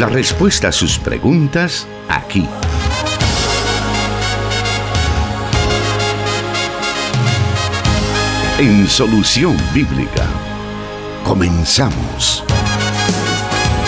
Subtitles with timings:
[0.00, 2.48] La respuesta a sus preguntas aquí.
[8.58, 10.26] En Solución Bíblica.
[11.22, 12.42] Comenzamos.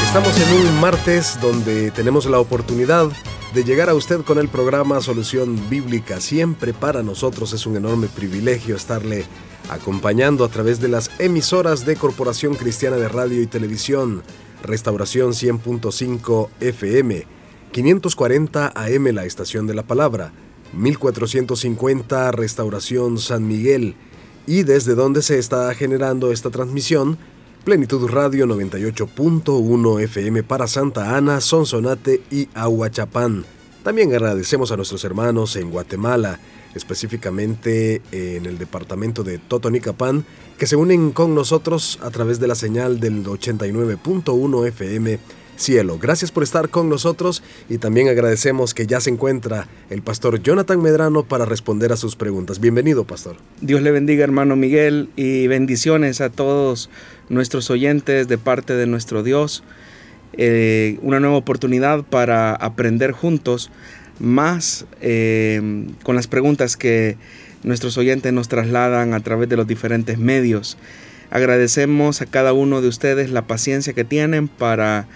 [0.04, 3.08] Estamos en un martes donde tenemos la oportunidad
[3.54, 6.20] de llegar a usted con el programa Solución Bíblica.
[6.20, 9.24] Siempre para nosotros es un enorme privilegio estarle
[9.70, 14.22] acompañando a través de las emisoras de Corporación Cristiana de Radio y Televisión,
[14.62, 17.26] Restauración 100.5 FM,
[17.72, 20.32] 540 AM La Estación de la Palabra,
[20.72, 23.94] 1450 Restauración San Miguel
[24.46, 27.18] y desde donde se está generando esta transmisión,
[27.64, 33.44] Plenitud Radio 98.1 FM para Santa Ana, Sonsonate y Aguachapán.
[33.84, 36.40] También agradecemos a nuestros hermanos en Guatemala,
[36.74, 40.24] específicamente en el departamento de Totonicapán,
[40.58, 45.18] que se unen con nosotros a través de la señal del 89.1 FM
[45.56, 45.98] Cielo.
[46.00, 50.80] Gracias por estar con nosotros y también agradecemos que ya se encuentra el pastor Jonathan
[50.80, 52.58] Medrano para responder a sus preguntas.
[52.58, 53.36] Bienvenido, pastor.
[53.60, 56.90] Dios le bendiga, hermano Miguel, y bendiciones a todos
[57.28, 59.62] nuestros oyentes de parte de nuestro Dios.
[60.34, 63.70] Eh, una nueva oportunidad para aprender juntos
[64.22, 65.60] más eh,
[66.02, 67.16] con las preguntas que
[67.62, 70.78] nuestros oyentes nos trasladan a través de los diferentes medios.
[71.30, 75.06] Agradecemos a cada uno de ustedes la paciencia que tienen para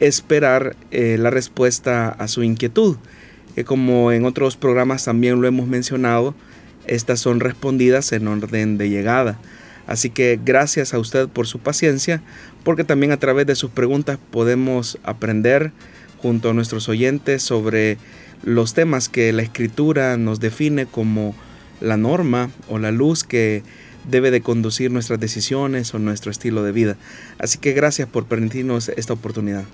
[0.00, 2.96] esperar eh, la respuesta a su inquietud.
[3.54, 6.34] Que como en otros programas también lo hemos mencionado,
[6.86, 9.38] estas son respondidas en orden de llegada.
[9.86, 12.22] Así que gracias a usted por su paciencia,
[12.64, 15.72] porque también a través de sus preguntas podemos aprender
[16.18, 17.98] junto a nuestros oyentes sobre
[18.42, 21.34] los temas que la escritura nos define como
[21.80, 23.62] la norma o la luz que
[24.08, 26.96] debe de conducir nuestras decisiones o nuestro estilo de vida.
[27.38, 29.64] Así que gracias por permitirnos esta oportunidad.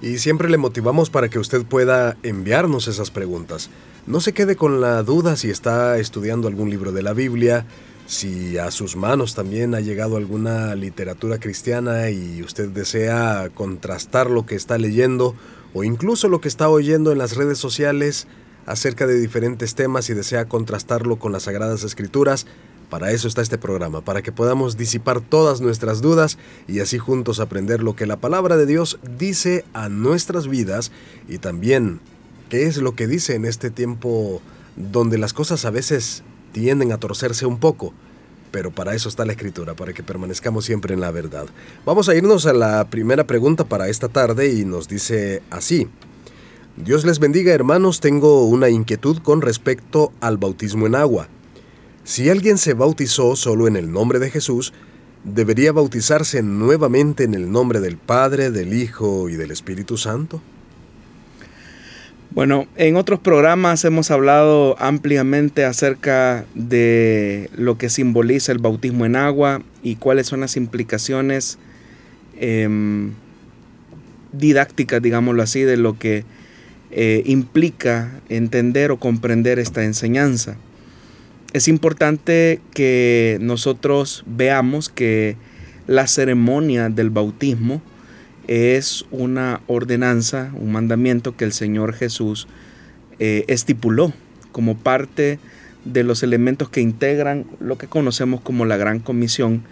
[0.00, 3.70] Y siempre le motivamos para que usted pueda enviarnos esas preguntas.
[4.06, 7.66] No se quede con la duda si está estudiando algún libro de la Biblia,
[8.06, 14.46] si a sus manos también ha llegado alguna literatura cristiana y usted desea contrastar lo
[14.46, 15.34] que está leyendo
[15.74, 18.26] o incluso lo que está oyendo en las redes sociales
[18.66, 22.46] acerca de diferentes temas y desea contrastarlo con las Sagradas Escrituras,
[22.90, 27.40] para eso está este programa, para que podamos disipar todas nuestras dudas y así juntos
[27.40, 30.90] aprender lo que la palabra de Dios dice a nuestras vidas
[31.28, 32.00] y también
[32.48, 34.40] qué es lo que dice en este tiempo
[34.76, 37.92] donde las cosas a veces tienden a torcerse un poco.
[38.50, 41.46] Pero para eso está la escritura, para que permanezcamos siempre en la verdad.
[41.84, 45.88] Vamos a irnos a la primera pregunta para esta tarde y nos dice así.
[46.76, 51.28] Dios les bendiga hermanos, tengo una inquietud con respecto al bautismo en agua.
[52.04, 54.72] Si alguien se bautizó solo en el nombre de Jesús,
[55.24, 60.40] ¿debería bautizarse nuevamente en el nombre del Padre, del Hijo y del Espíritu Santo?
[62.38, 69.16] Bueno, en otros programas hemos hablado ampliamente acerca de lo que simboliza el bautismo en
[69.16, 71.58] agua y cuáles son las implicaciones
[72.38, 73.10] em,
[74.30, 76.22] didácticas, digámoslo así, de lo que
[76.92, 80.58] eh, implica entender o comprender esta enseñanza.
[81.54, 85.34] Es importante que nosotros veamos que
[85.88, 87.82] la ceremonia del bautismo
[88.48, 92.48] es una ordenanza, un mandamiento que el Señor Jesús
[93.18, 94.12] eh, estipuló
[94.52, 95.38] como parte
[95.84, 99.62] de los elementos que integran lo que conocemos como la Gran Comisión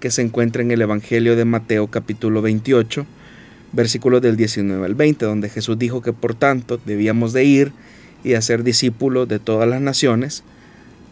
[0.00, 3.06] que se encuentra en el Evangelio de Mateo capítulo 28,
[3.72, 7.72] versículos del 19 al 20, donde Jesús dijo que por tanto debíamos de ir
[8.22, 10.44] y hacer discípulos de todas las naciones,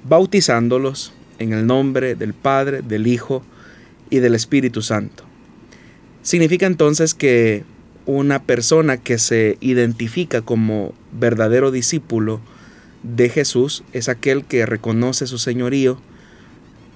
[0.07, 3.43] bautizándolos en el nombre del Padre, del Hijo
[4.11, 5.25] y del Espíritu Santo.
[6.25, 7.65] Significa entonces que
[8.07, 12.41] una persona que se identifica como verdadero discípulo
[13.03, 16.01] de Jesús es aquel que reconoce su señorío,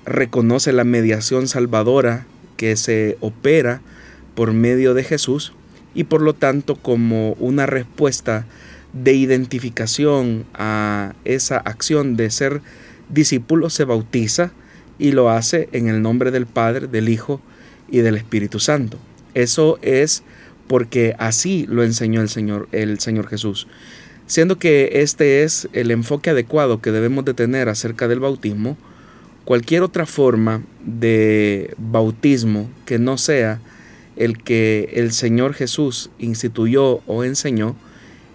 [0.07, 2.27] reconoce la mediación salvadora
[2.57, 3.83] que se opera
[4.35, 5.53] por medio de Jesús
[5.95, 8.47] y por lo tanto como una respuesta
[8.95, 12.63] de identificación a esa acción de ser
[13.11, 14.53] discípulo se bautiza
[14.99, 17.43] y lo hace en el nombre del Padre, del Hijo
[17.91, 18.99] y del Espíritu Santo.
[19.35, 20.23] Eso es
[20.67, 23.67] porque así lo enseñó el Señor, el Señor Jesús.
[24.27, 28.77] Siendo que este es el enfoque adecuado que debemos de tener acerca del bautismo,
[29.45, 33.61] cualquier otra forma de bautismo que no sea
[34.17, 37.77] el que el Señor Jesús instituyó o enseñó,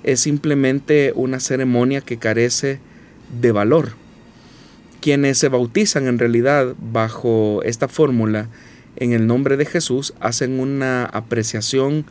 [0.04, 2.80] es simplemente una ceremonia que carece
[3.40, 4.04] de valor
[5.04, 8.48] quienes se bautizan en realidad bajo esta fórmula
[8.96, 12.06] en el nombre de Jesús hacen una apreciación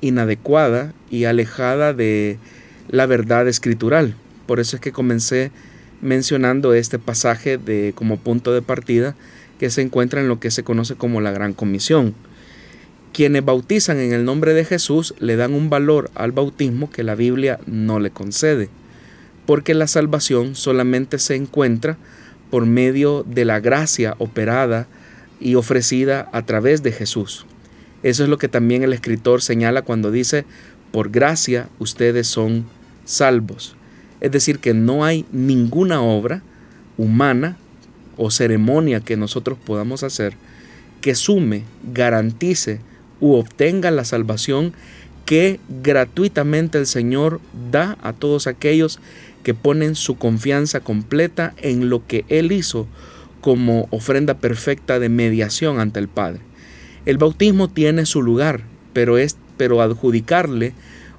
[0.00, 2.38] inadecuada y alejada de
[2.88, 4.14] la verdad escritural.
[4.46, 5.50] Por eso es que comencé
[6.00, 9.16] mencionando este pasaje de como punto de partida
[9.58, 12.14] que se encuentra en lo que se conoce como la Gran Comisión.
[13.12, 17.14] Quienes bautizan en el nombre de Jesús le dan un valor al bautismo que la
[17.14, 18.68] Biblia no le concede,
[19.46, 21.96] porque la salvación solamente se encuentra
[22.50, 24.86] por medio de la gracia operada
[25.40, 27.46] y ofrecida a través de Jesús.
[28.02, 30.44] Eso es lo que también el escritor señala cuando dice,
[30.92, 32.66] por gracia ustedes son
[33.04, 33.76] salvos.
[34.20, 36.42] Es decir, que no hay ninguna obra
[36.96, 37.56] humana
[38.16, 40.34] o ceremonia que nosotros podamos hacer
[41.00, 41.62] que sume,
[41.92, 42.80] garantice
[43.20, 44.72] u obtenga la salvación
[45.24, 47.40] que gratuitamente el Señor
[47.70, 48.98] da a todos aquellos
[49.42, 52.88] que ponen su confianza completa en lo que Él hizo
[53.46, 56.40] como ofrenda perfecta de mediación ante el Padre.
[57.04, 60.72] El bautismo tiene su lugar, pero, es, pero adjudicarle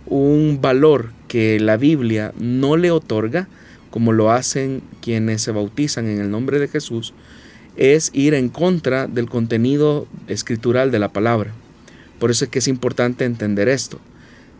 [0.07, 3.47] un valor que la Biblia no le otorga,
[3.91, 7.13] como lo hacen quienes se bautizan en el nombre de Jesús,
[7.77, 11.53] es ir en contra del contenido escritural de la palabra.
[12.19, 14.01] Por eso es que es importante entender esto.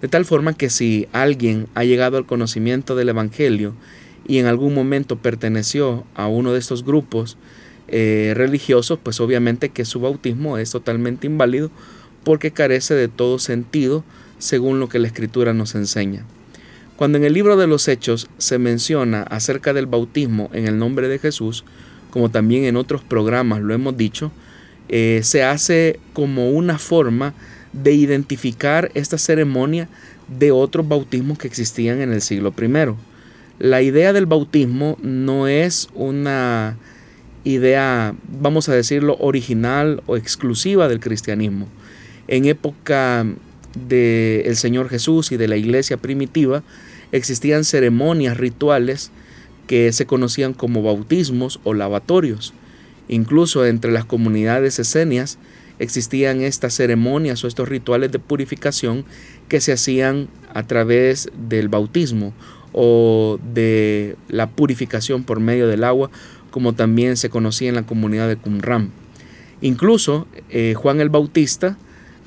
[0.01, 3.73] De tal forma que si alguien ha llegado al conocimiento del Evangelio
[4.27, 7.38] y en algún momento perteneció a uno de estos grupos
[7.88, 11.71] eh, religiosos, pues obviamente que su bautismo es totalmente inválido
[12.24, 14.03] porque carece de todo sentido
[14.39, 16.25] según lo que la Escritura nos enseña.
[16.97, 21.07] Cuando en el libro de los Hechos se menciona acerca del bautismo en el nombre
[21.07, 21.63] de Jesús,
[22.09, 24.31] como también en otros programas lo hemos dicho,
[24.89, 27.33] eh, se hace como una forma
[27.71, 29.88] de identificar esta ceremonia
[30.27, 32.95] de otros bautismos que existían en el siglo I.
[33.59, 36.77] La idea del bautismo no es una
[37.44, 41.68] idea, vamos a decirlo, original o exclusiva del cristianismo.
[42.27, 43.25] En época
[43.88, 46.62] del Señor Jesús y de la iglesia primitiva
[47.12, 49.09] existían ceremonias rituales
[49.65, 52.53] que se conocían como bautismos o lavatorios.
[53.07, 55.39] Incluso entre las comunidades esenias
[55.80, 59.03] existían estas ceremonias o estos rituales de purificación
[59.48, 62.33] que se hacían a través del bautismo
[62.79, 66.12] o de la purificación por medio del agua,
[66.51, 68.91] como también se conocía en la comunidad de Qumran.
[69.62, 71.75] Incluso eh, Juan el Bautista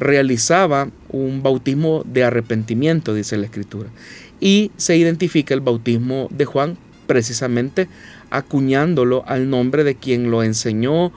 [0.00, 3.90] realizaba un bautismo de arrepentimiento, dice la Escritura,
[4.40, 6.76] y se identifica el bautismo de Juan
[7.06, 7.86] precisamente
[8.30, 11.12] acuñándolo al nombre de quien lo enseñó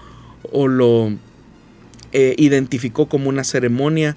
[0.51, 1.11] o lo
[2.11, 4.15] eh, identificó como una ceremonia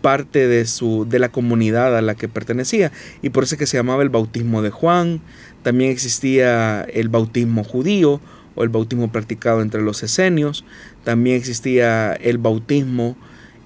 [0.00, 2.92] parte de, su, de la comunidad a la que pertenecía
[3.22, 5.20] y por eso que se llamaba el bautismo de Juan.
[5.62, 8.20] También existía el bautismo judío
[8.54, 10.64] o el bautismo practicado entre los esenios.
[11.04, 13.16] También existía el bautismo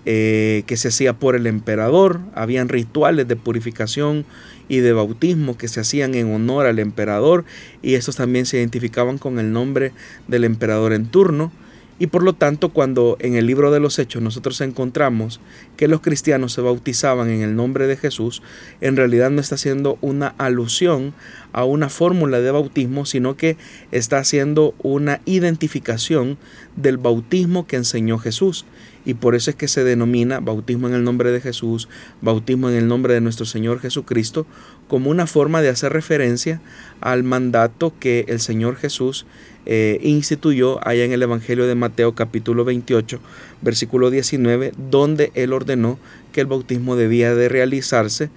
[0.04, 2.20] eh, que se hacía por el emperador.
[2.34, 4.24] Habían rituales de purificación
[4.68, 7.44] y de bautismo que se hacían en honor al emperador
[7.82, 9.92] y estos también se identificaban con el nombre
[10.28, 11.52] del emperador en turno.
[11.98, 15.40] Y por lo tanto, cuando en el libro de los Hechos nosotros encontramos
[15.76, 18.42] que los cristianos se bautizaban en el nombre de Jesús,
[18.80, 21.14] en realidad no está haciendo una alusión
[21.52, 23.56] a una fórmula de bautismo, sino que
[23.90, 26.38] está haciendo una identificación
[26.76, 28.64] del bautismo que enseñó Jesús.
[29.04, 31.88] Y por eso es que se denomina bautismo en el nombre de Jesús,
[32.20, 34.46] bautismo en el nombre de nuestro Señor Jesucristo,
[34.86, 36.60] como una forma de hacer referencia
[37.00, 39.26] al mandato que el Señor Jesús
[39.64, 43.20] eh, instituyó allá en el Evangelio de Mateo capítulo 28,
[43.62, 45.98] versículo 19, donde él ordenó
[46.32, 48.30] que el bautismo debía de realizarse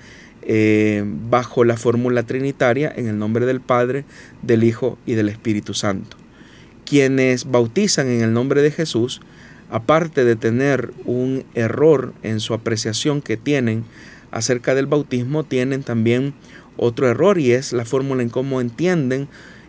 [0.44, 4.06] eh, bajo la fórmula trinitaria en el nombre del Padre,
[4.44, 6.18] del Hijo y del Espíritu Santo.
[6.86, 9.22] Quienes bautizan en el nombre de Jesús,
[9.72, 13.86] aparte de tener un error en su apreciación que tienen
[14.30, 16.36] acerca del bautismo, tienen también
[16.78, 19.28] otro error y es la fórmula en cómo entienden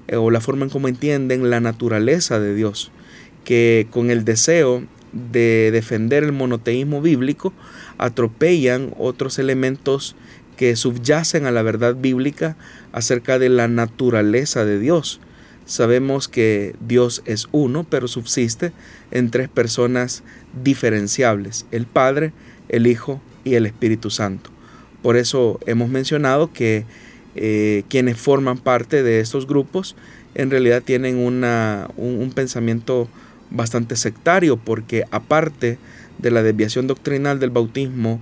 [0.08, 2.90] eh, o la forma en cómo entienden la naturaleza de Dios,
[3.44, 7.52] que con el deseo de defender el monoteísmo bíblico
[7.98, 10.16] atropellan otros elementos
[10.56, 12.56] que subyacen a la verdad bíblica
[12.92, 15.20] acerca de la naturaleza de Dios.
[15.66, 18.72] Sabemos que Dios es uno, pero subsiste
[19.10, 20.22] en tres personas
[20.62, 22.32] diferenciables, el Padre,
[22.68, 24.50] el Hijo y el Espíritu Santo.
[25.02, 26.84] Por eso hemos mencionado que
[27.34, 29.94] eh, quienes forman parte de estos grupos
[30.34, 33.08] en realidad tienen una, un, pensamiento
[33.50, 35.78] bastante sectario porque aparte
[36.18, 38.20] de la desviación doctrinal del bautismo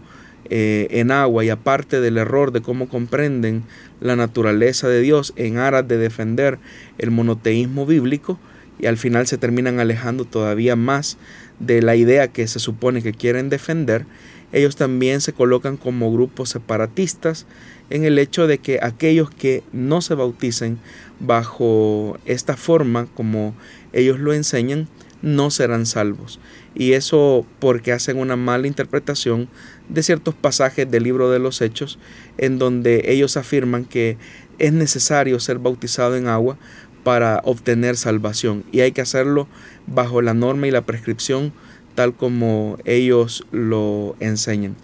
[0.51, 3.65] eh, en agua y aparte del error de cómo comprenden
[4.01, 6.59] la naturaleza de Dios en aras de defender
[6.99, 8.39] el monoteísmo bíblico
[8.79, 11.17] y al final se terminan alejando todavía más
[11.61, 14.07] de la idea que se supone que quieren defender,
[14.53, 17.47] ellos también se colocan como grupos separatistas
[17.91, 20.79] en el hecho de que aquellos que no se bauticen
[21.21, 23.55] bajo esta forma, como
[23.93, 24.89] ellos lo enseñan,
[25.25, 26.39] no serán salvos.
[26.75, 29.49] Y eso porque hacen una mala interpretación
[29.89, 31.99] de ciertos pasajes del libro de los Hechos,
[32.39, 34.19] en donde ellos afirman que
[34.59, 36.59] es necesario ser bautizado en agua
[37.03, 38.65] para obtener salvación.
[38.71, 39.49] Y hay que hacerlo
[39.87, 41.53] bajo la norma y la prescripción
[41.95, 44.77] tal como ellos lo enseñan.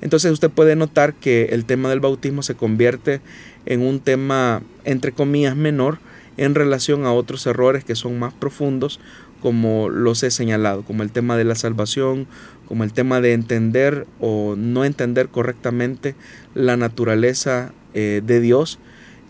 [0.00, 3.20] Entonces usted puede notar que el tema del bautismo se convierte
[3.66, 5.98] en un tema, entre comillas, menor
[6.36, 9.00] en relación a otros errores que son más profundos,
[9.40, 12.26] como los he señalado, como el tema de la salvación,
[12.66, 16.14] como el tema de entender o no entender correctamente
[16.54, 18.78] la naturaleza eh, de Dios,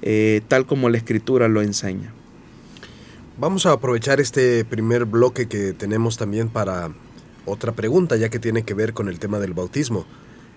[0.02, 2.12] eh, tal como la escritura lo enseña.
[3.38, 6.90] Vamos a aprovechar este primer bloque que tenemos también para
[7.46, 10.06] otra pregunta, ya que tiene que ver con el tema del bautismo.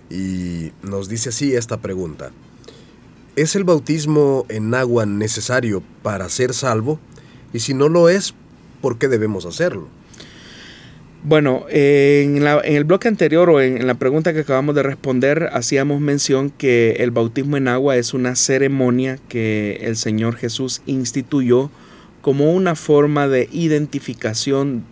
[0.10, 2.32] Y nos dice así esta pregunta.
[3.36, 7.00] ¿Es el bautismo en agua necesario para ser salvo?
[7.54, 8.34] Y si no lo es,
[8.82, 9.88] ¿por qué debemos hacerlo?
[11.24, 16.50] Bueno, en, el bloque anterior o en, la pregunta que acabamos de responder, hacíamos mención
[16.50, 21.70] que el bautismo en agua es una ceremonia que el Señor Jesús instituyó
[22.22, 24.84] como una forma de identificación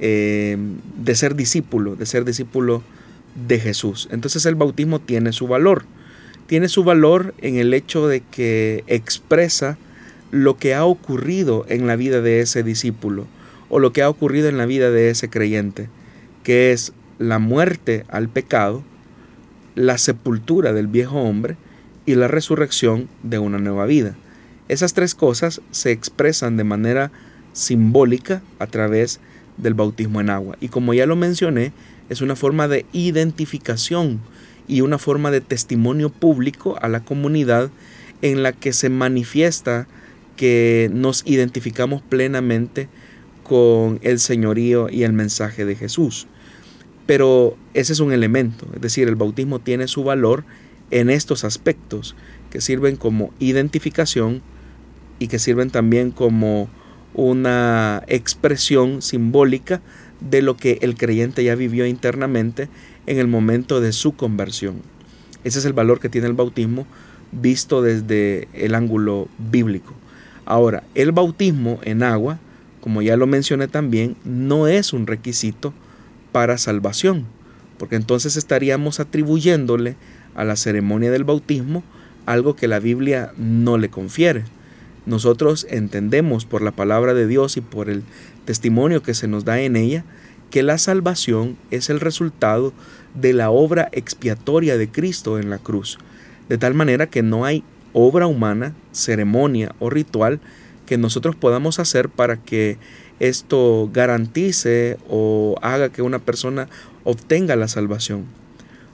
[0.00, 0.56] eh,
[0.96, 2.82] de ser discípulo, de ser discípulo
[3.46, 4.08] de Jesús.
[4.10, 5.84] Entonces el bautismo tiene su valor.
[6.48, 9.78] Tiene su valor en el hecho de que expresa
[10.30, 13.26] lo que ha ocurrido en la vida de ese discípulo
[13.68, 15.88] o lo que ha ocurrido en la vida de ese creyente,
[16.42, 18.82] que es la muerte al pecado,
[19.74, 21.56] la sepultura del viejo hombre
[22.06, 24.16] y la resurrección de una nueva vida.
[24.68, 27.10] Esas tres cosas se expresan de manera
[27.52, 29.20] simbólica a través
[29.56, 30.56] del bautismo en agua.
[30.60, 31.72] Y como ya lo mencioné,
[32.08, 34.20] es una forma de identificación
[34.66, 37.70] y una forma de testimonio público a la comunidad
[38.22, 39.86] en la que se manifiesta
[40.38, 42.88] que nos identificamos plenamente
[43.42, 46.28] con el señorío y el mensaje de Jesús.
[47.06, 50.44] Pero ese es un elemento, es decir, el bautismo tiene su valor
[50.90, 52.14] en estos aspectos
[52.50, 54.42] que sirven como identificación
[55.18, 56.68] y que sirven también como
[57.14, 59.82] una expresión simbólica
[60.20, 62.68] de lo que el creyente ya vivió internamente
[63.06, 64.82] en el momento de su conversión.
[65.42, 66.86] Ese es el valor que tiene el bautismo
[67.32, 69.97] visto desde el ángulo bíblico.
[70.48, 72.38] Ahora, el bautismo en agua,
[72.80, 75.74] como ya lo mencioné también, no es un requisito
[76.32, 77.26] para salvación,
[77.76, 79.96] porque entonces estaríamos atribuyéndole
[80.34, 81.84] a la ceremonia del bautismo
[82.24, 84.44] algo que la Biblia no le confiere.
[85.04, 88.02] Nosotros entendemos por la palabra de Dios y por el
[88.46, 90.06] testimonio que se nos da en ella
[90.48, 92.72] que la salvación es el resultado
[93.14, 95.98] de la obra expiatoria de Cristo en la cruz,
[96.48, 100.40] de tal manera que no hay obra humana, ceremonia o ritual
[100.86, 102.78] que nosotros podamos hacer para que
[103.20, 106.68] esto garantice o haga que una persona
[107.04, 108.24] obtenga la salvación.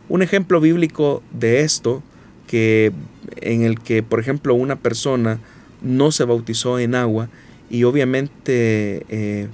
[0.08, 2.02] Un ejemplo bíblico de esto
[2.46, 2.92] que
[3.36, 5.40] en el que por ejemplo una persona
[5.82, 7.28] no se bautizó en agua
[7.70, 9.48] y obviamente eh,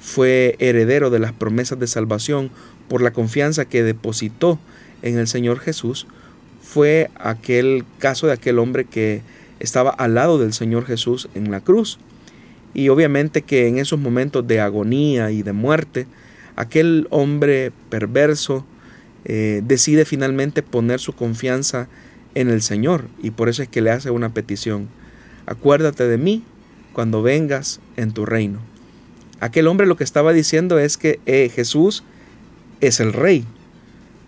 [0.00, 2.50] fue heredero de las promesas de salvación
[2.88, 4.58] por la confianza que depositó
[5.02, 6.06] en el Señor Jesús,
[6.66, 9.22] fue aquel caso de aquel hombre que
[9.60, 11.98] estaba al lado del Señor Jesús en la cruz.
[12.74, 16.06] Y obviamente que en esos momentos de agonía y de muerte,
[16.56, 18.66] aquel hombre perverso
[19.24, 21.88] eh, decide finalmente poner su confianza
[22.34, 24.88] en el Señor y por eso es que le hace una petición
[25.46, 26.42] acuérdate de mí
[26.92, 28.60] cuando vengas en tu reino.
[29.40, 32.04] Aquel hombre lo que estaba diciendo es que eh, Jesús
[32.80, 33.44] es el rey.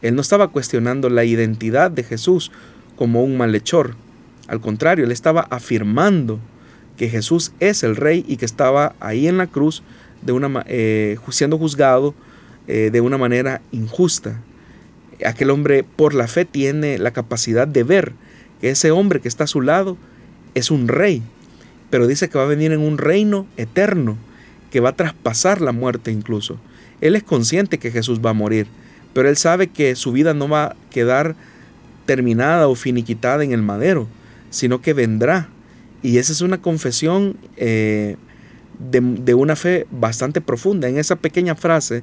[0.03, 2.51] Él no estaba cuestionando la identidad de Jesús
[2.97, 3.95] como un malhechor.
[4.47, 6.39] Al contrario, él estaba afirmando
[6.97, 9.83] que Jesús es el rey y que estaba ahí en la cruz
[10.23, 12.15] de una, eh, siendo juzgado
[12.67, 14.41] eh, de una manera injusta.
[15.25, 18.13] Aquel hombre por la fe tiene la capacidad de ver
[18.61, 19.97] que ese hombre que está a su lado
[20.55, 21.23] es un rey,
[21.91, 24.17] pero dice que va a venir en un reino eterno,
[24.71, 26.59] que va a traspasar la muerte incluso.
[27.01, 28.67] Él es consciente que Jesús va a morir,
[29.13, 31.35] pero él sabe que su vida no va a quedar
[32.07, 34.09] terminada o finiquitada en el madero,
[34.51, 35.49] sino que vendrá.
[36.03, 38.17] Y esa es una confesión eh,
[38.79, 40.89] de, una fe bastante profunda.
[40.89, 42.03] En esa pequeña frase,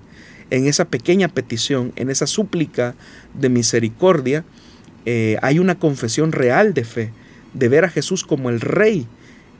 [0.50, 2.96] en esa pequeña petición, en esa súplica
[3.34, 4.44] de misericordia,
[5.06, 7.12] eh, hay una confesión real de fe
[7.54, 9.08] de ver a Jesús como el rey,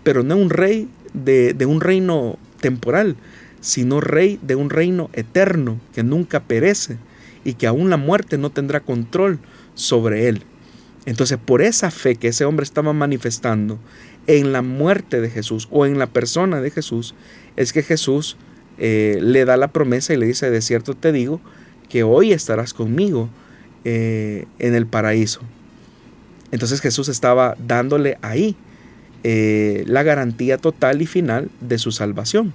[0.04, 3.16] pero no un rey de, un reino temporal,
[3.62, 6.98] sino rey de un reino eterno que nunca perece
[7.46, 9.40] y que aún la muerte no tendrá control
[9.76, 10.44] sobre él.
[11.06, 13.80] Entonces, por esa fe que ese hombre estaba manifestando
[14.28, 17.16] en la muerte de Jesús o en la persona de Jesús,
[17.56, 18.36] es que Jesús
[18.78, 21.40] eh, le da la promesa y le dice, de cierto te digo,
[21.88, 23.30] que hoy estarás conmigo
[23.84, 25.42] eh, en el paraíso.
[26.52, 28.56] Entonces Jesús estaba dándole ahí
[29.24, 32.54] eh, la garantía total y final de su salvación.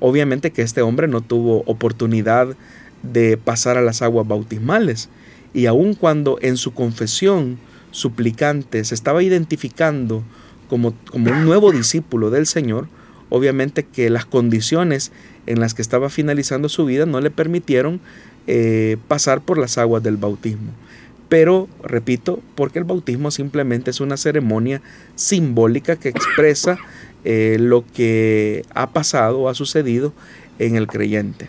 [0.00, 2.56] Obviamente que este hombre no tuvo oportunidad
[3.02, 5.08] de pasar a las aguas bautismales
[5.54, 7.58] y aun cuando en su confesión
[7.90, 10.22] suplicante se estaba identificando
[10.68, 12.88] como, como un nuevo discípulo del Señor,
[13.30, 15.12] obviamente que las condiciones
[15.46, 18.00] en las que estaba finalizando su vida no le permitieron
[18.46, 20.72] eh, pasar por las aguas del bautismo.
[21.28, 24.82] Pero, repito, porque el bautismo simplemente es una ceremonia
[25.16, 26.78] simbólica que expresa
[27.24, 30.12] eh, lo que ha pasado o ha sucedido
[30.60, 31.48] en el creyente.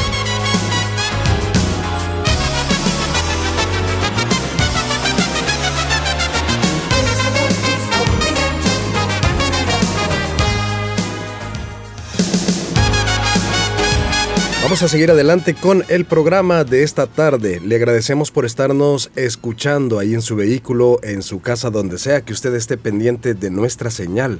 [14.71, 17.59] Vamos a seguir adelante con el programa de esta tarde.
[17.59, 22.31] Le agradecemos por estarnos escuchando ahí en su vehículo, en su casa, donde sea que
[22.31, 24.39] usted esté pendiente de nuestra señal,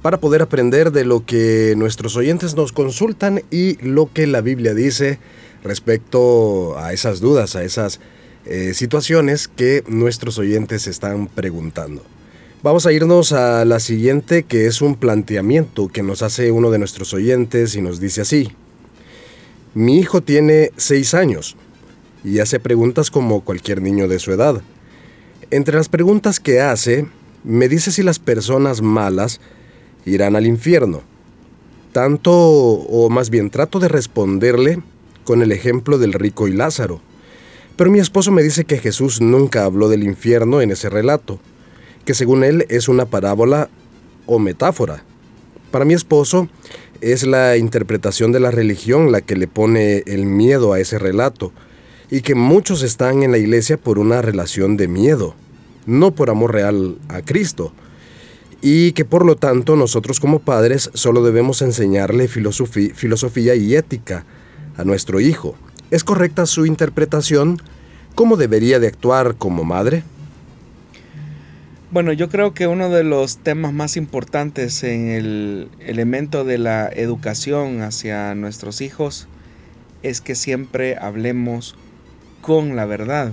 [0.00, 4.72] para poder aprender de lo que nuestros oyentes nos consultan y lo que la Biblia
[4.72, 5.18] dice
[5.62, 8.00] respecto a esas dudas, a esas
[8.46, 12.02] eh, situaciones que nuestros oyentes están preguntando.
[12.62, 16.78] Vamos a irnos a la siguiente, que es un planteamiento que nos hace uno de
[16.78, 18.50] nuestros oyentes y nos dice así.
[19.74, 21.56] Mi hijo tiene seis años
[22.24, 24.62] y hace preguntas como cualquier niño de su edad.
[25.52, 27.06] Entre las preguntas que hace,
[27.44, 29.40] me dice si las personas malas
[30.04, 31.02] irán al infierno.
[31.92, 34.82] Tanto, o más bien trato de responderle
[35.24, 37.00] con el ejemplo del rico y Lázaro.
[37.76, 41.38] Pero mi esposo me dice que Jesús nunca habló del infierno en ese relato,
[42.04, 43.70] que según él es una parábola
[44.26, 45.04] o metáfora.
[45.70, 46.48] Para mi esposo,
[47.00, 51.52] es la interpretación de la religión la que le pone el miedo a ese relato,
[52.10, 55.34] y que muchos están en la iglesia por una relación de miedo,
[55.86, 57.72] no por amor real a Cristo,
[58.62, 64.24] y que por lo tanto nosotros como padres solo debemos enseñarle filosofía, y ética
[64.76, 65.54] a nuestro hijo.
[65.90, 67.60] ¿Es correcta su interpretación?
[68.14, 70.04] ¿Cómo debería de actuar como madre?
[71.92, 76.88] Bueno, yo creo que uno de los temas más importantes en el elemento de la
[76.88, 79.26] educación hacia nuestros hijos
[80.04, 81.74] es que siempre hablemos
[82.42, 83.32] con la verdad.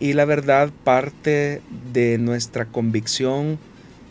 [0.00, 1.62] Y la verdad parte
[1.92, 3.60] de nuestra convicción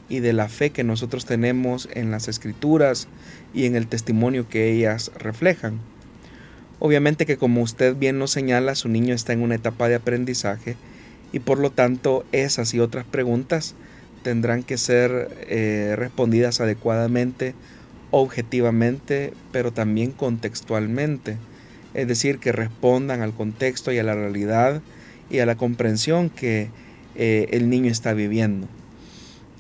[0.08, 3.10] y de la fe que nosotros tenemos en las escrituras
[3.54, 5.82] y en el testimonio que ellas reflejan.
[6.80, 10.78] Obviamente que como usted bien nos señala, su niño está en una etapa de aprendizaje
[11.32, 13.76] y por lo tanto esas y otras preguntas
[14.24, 17.54] tendrán que ser eh, respondidas adecuadamente,
[18.12, 21.38] objetivamente, pero también contextualmente.
[21.94, 24.82] Es decir, que respondan al contexto y a la realidad
[25.30, 26.70] y a la comprensión que
[27.16, 28.68] eh, el niño está viviendo.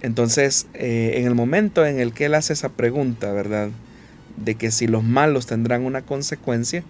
[0.01, 3.69] Entonces, eh, en el momento en el que él hace esa pregunta, ¿verdad?
[4.38, 6.84] De que si los malos tendrán una consecuencia,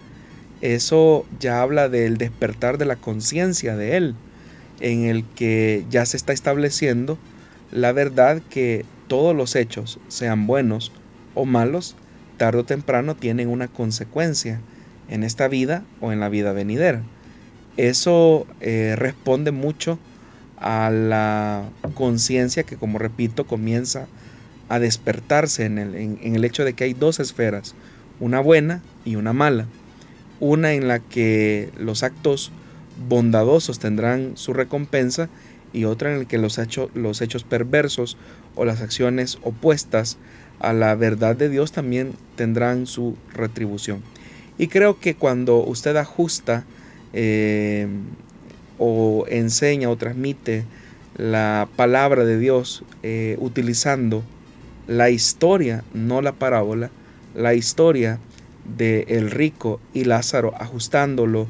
[0.60, 4.14] eso ya habla del despertar de la conciencia de él
[4.80, 7.18] en el que ya se está estableciendo
[7.70, 10.92] la verdad que todos los hechos, sean buenos
[11.34, 11.96] o malos,
[12.36, 14.60] tarde o temprano tienen una consecuencia
[15.08, 17.02] en esta vida o en la vida venidera.
[17.76, 19.98] Eso eh, responde mucho
[20.56, 21.64] a la
[21.94, 24.08] conciencia que, como repito, comienza
[24.68, 27.74] a despertarse en el, en el hecho de que hay dos esferas,
[28.20, 29.66] una buena y una mala.
[30.40, 32.52] Una en la que los actos
[33.08, 35.28] bondadosos tendrán su recompensa
[35.72, 36.58] y otra en la que los,
[36.94, 38.16] los hechos perversos
[38.54, 40.18] o las acciones opuestas
[40.60, 44.02] a la verdad de Dios también tendrán su retribución.
[44.56, 46.64] Y creo que cuando usted ajusta
[47.12, 47.86] eh,
[48.78, 50.64] o enseña o transmite
[51.16, 54.24] la palabra de Dios eh, utilizando
[54.86, 56.90] la historia, no la parábola,
[57.34, 58.18] la historia
[58.76, 61.46] de el rico y Lázaro, ajustándolo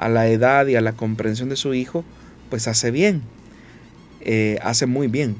[0.00, 2.04] a la edad y a la comprensión de su hijo,
[2.48, 3.20] pues hace bien,
[4.22, 5.36] eh, hace muy bien.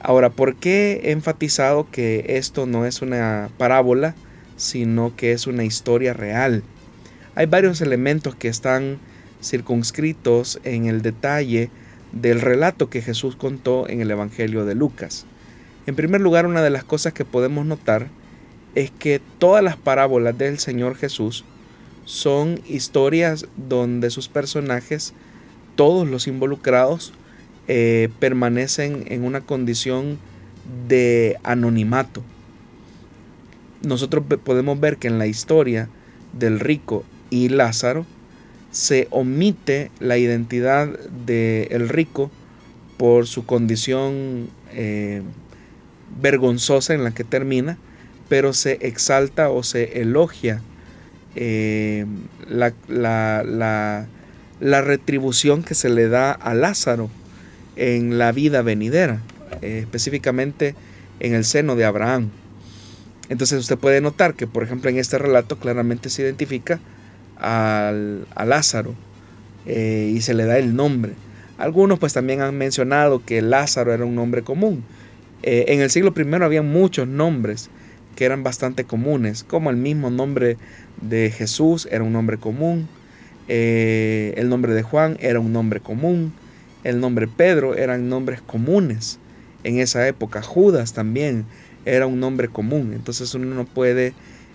[0.00, 4.16] Ahora, ¿por qué he enfatizado que esto no es una parábola,
[4.56, 6.64] sino que es una historia real?
[7.36, 8.98] Hay varios elementos que están
[9.40, 11.70] circunscritos en el detalle
[12.10, 15.26] del relato que Jesús contó en el Evangelio de Lucas.
[15.86, 18.08] En primer lugar, una de las cosas que podemos notar
[18.74, 21.44] es que todas las parábolas del Señor Jesús
[22.04, 25.14] son historias donde sus personajes,
[25.76, 27.12] todos los involucrados,
[27.66, 30.18] eh, permanecen en una condición
[30.88, 32.22] de anonimato.
[33.82, 35.88] Nosotros podemos ver que en la historia
[36.32, 38.06] del rico y Lázaro
[38.70, 40.88] se omite la identidad
[41.26, 42.30] del rico
[42.96, 45.22] por su condición eh,
[46.20, 47.78] vergonzosa en la que termina,
[48.28, 50.62] pero se exalta o se elogia
[51.36, 52.06] eh,
[52.48, 52.72] la,
[54.60, 57.10] la, retribución que se le da a Lázaro
[57.76, 59.20] en la vida venidera,
[59.62, 60.74] eh, específicamente
[61.20, 62.30] en el seno de Abraham.
[63.28, 66.78] Entonces usted puede notar que, por ejemplo, en este relato claramente se identifica
[67.36, 68.94] al, a Lázaro
[69.66, 71.12] eh, y se le da el nombre.
[71.58, 74.84] Algunos pues también han mencionado que Lázaro era un nombre común.
[75.42, 77.70] en el siglo I había muchos nombres
[78.14, 80.56] que eran bastante comunes, como el mismo nombre
[81.00, 82.88] de Jesús era un nombre común,
[83.48, 86.32] eh, el nombre de Juan era un nombre común,
[86.82, 89.18] el nombre Pedro eran nombres comunes
[89.64, 91.44] en esa época, Judas también
[91.84, 94.14] era un nombre común, entonces uno no puede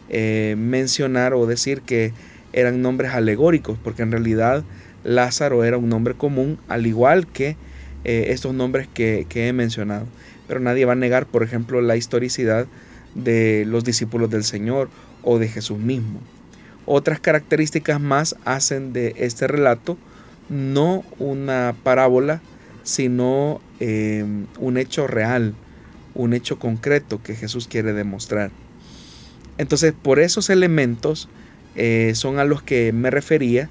[0.09, 2.13] eh, mencionar o decir que
[2.53, 4.63] eran nombres alegóricos, porque en realidad
[5.03, 7.55] Lázaro era un nombre común, al igual que
[8.05, 10.05] eh, estos nombres que, que he mencionado.
[10.47, 12.65] Pero nadie va a negar, por ejemplo, la historicidad
[13.15, 14.89] de los discípulos del Señor
[15.23, 16.19] o de Jesús mismo.
[16.85, 19.97] Otras características más hacen de este relato
[20.49, 22.41] no una parábola,
[22.83, 24.25] sino eh,
[24.59, 25.53] un hecho real,
[26.15, 28.51] un hecho concreto que Jesús quiere demostrar.
[29.57, 31.29] Entonces, por esos elementos
[31.75, 33.69] eh, son a los que me refería,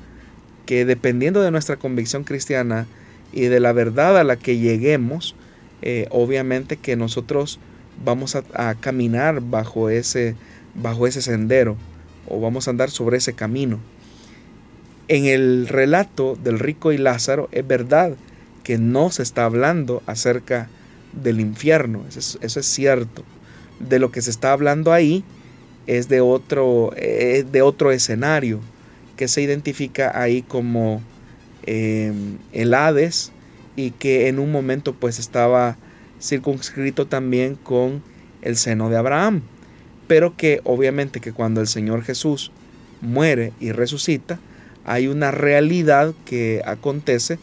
[0.66, 2.87] que dependiendo de nuestra convicción cristiana
[3.33, 5.35] y de la verdad a la que lleguemos,
[5.83, 7.59] eh, obviamente que nosotros
[8.04, 10.37] vamos a, caminar bajo ese,
[10.74, 11.76] bajo ese sendero
[12.26, 13.78] o vamos a andar sobre ese camino.
[15.08, 18.16] En el relato del rico y Lázaro es verdad
[18.62, 20.68] que no se está hablando acerca
[21.12, 23.24] del infierno, eso es, cierto.
[23.80, 25.24] De lo que se está hablando ahí
[25.87, 28.61] es de otro, de otro escenario
[29.18, 31.02] que se identifica ahí como
[31.64, 32.12] eh,
[32.52, 33.32] el Hades
[33.76, 35.76] y que en un momento pues estaba
[36.20, 38.02] circunscrito también con
[38.42, 39.42] el seno de Abraham,
[40.07, 42.50] pero que obviamente que cuando el Señor Jesús
[43.00, 44.38] muere y resucita,
[44.85, 47.38] hay una realidad que acontece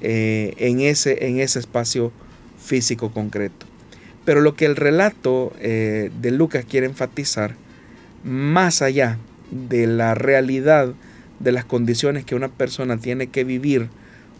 [0.00, 2.12] eh, en, ese, en ese espacio
[2.58, 3.66] físico concreto.
[4.24, 7.54] Pero lo que el relato eh, de Lucas quiere enfatizar,
[8.24, 9.18] más allá
[9.50, 10.94] de la realidad
[11.38, 13.88] de las condiciones que una persona tiene que vivir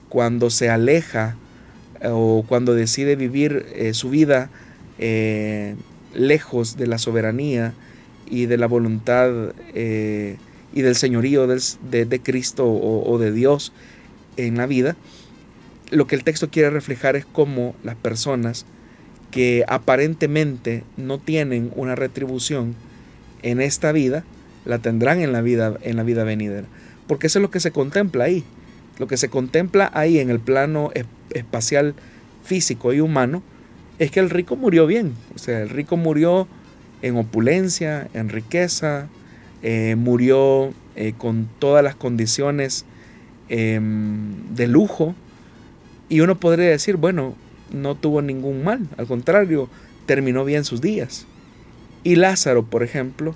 [0.08, 1.36] cuando se aleja
[2.04, 4.50] o cuando decide vivir eh, su vida
[4.98, 5.74] eh,
[6.14, 7.74] lejos de la soberanía
[8.28, 9.30] y de la voluntad
[9.74, 10.36] eh,
[10.72, 13.72] y del señorío de, Cristo o, de Dios
[14.36, 14.96] en la vida,
[15.90, 18.66] lo que el texto quiere reflejar es cómo las personas
[19.30, 22.74] que aparentemente no tienen una retribución
[23.42, 24.24] en esta vida,
[24.64, 26.66] la tendrán en la vida, en la vida venidera.
[27.06, 28.44] Porque eso es lo que se contempla ahí.
[28.98, 30.90] Lo que se contempla ahí en el plano
[31.30, 31.94] espacial
[32.44, 33.42] físico y humano
[33.98, 35.14] es que el rico murió bien.
[35.34, 36.46] O sea, el rico murió
[37.02, 39.08] en opulencia, en riqueza,
[39.62, 42.84] eh, murió eh, con todas las condiciones
[43.48, 45.14] em, de lujo.
[46.08, 47.34] Y uno podría decir, bueno,
[47.72, 49.68] no tuvo ningún mal, al contrario,
[50.06, 51.26] terminó bien sus días.
[52.04, 53.34] Y Lázaro, por ejemplo,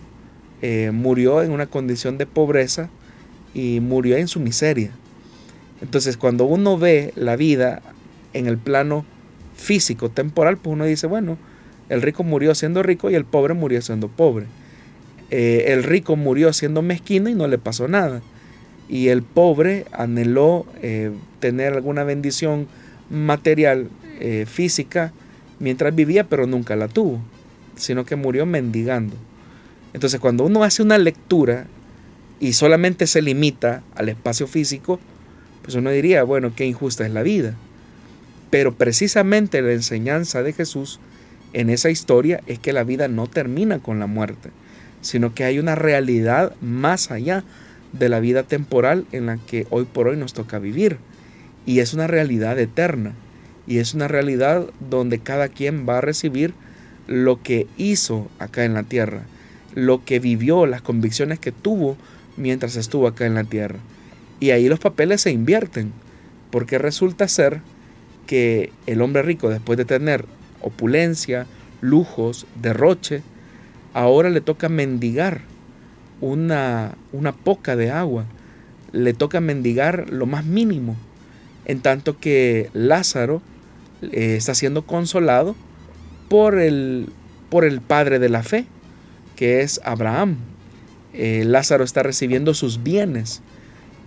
[0.62, 2.88] eh, murió en una condición de pobreza
[3.55, 4.92] y murió en su miseria.
[5.82, 7.82] Entonces, cuando uno ve la vida
[8.32, 9.04] en el plano
[9.54, 11.38] físico, temporal, pues uno dice, bueno,
[11.88, 14.46] el rico murió siendo rico y el pobre murió siendo pobre.
[15.30, 18.20] Eh, el rico murió siendo mezquino y no le pasó nada.
[18.88, 22.66] Y el pobre anheló eh, tener alguna bendición
[23.08, 23.88] material,
[24.20, 25.12] eh, física,
[25.58, 27.20] mientras vivía, pero nunca la tuvo,
[27.76, 29.16] sino que murió mendigando.
[29.92, 31.66] Entonces, cuando uno hace una lectura
[32.38, 35.00] y solamente se limita al espacio físico,
[35.62, 37.55] pues uno diría, bueno, qué injusta es la vida.
[38.51, 41.01] Pero precisamente la enseñanza de Jesús
[41.53, 44.51] en esa historia es que la vida no termina con la muerte,
[45.01, 47.44] sino que hay una realidad más allá
[47.92, 50.99] de la vida temporal en la que hoy por hoy nos toca vivir.
[51.66, 53.12] Y es una realidad eterna.
[53.66, 56.55] Y es una realidad donde cada quien va a recibir
[57.07, 59.23] lo que hizo acá en la tierra,
[59.75, 61.96] lo que vivió, las convicciones que tuvo
[62.37, 63.79] mientras estuvo acá en la tierra.
[64.40, 65.92] Y ahí los papeles se invierten,
[66.50, 67.61] porque resulta ser
[68.26, 70.24] que el hombre rico, después de tener
[70.62, 71.46] opulencia,
[71.81, 73.22] lujos, derroche,
[73.92, 75.42] ahora le toca mendigar
[76.20, 78.24] una, una poca de agua,
[78.92, 80.96] le toca mendigar lo más mínimo,
[81.64, 83.42] en tanto que Lázaro
[84.03, 85.55] eh, está siendo consolado
[86.29, 87.09] por el,
[87.48, 88.66] por el padre de la fe,
[89.37, 90.37] que es Abraham.
[91.12, 93.42] Eh, Lázaro está recibiendo sus bienes,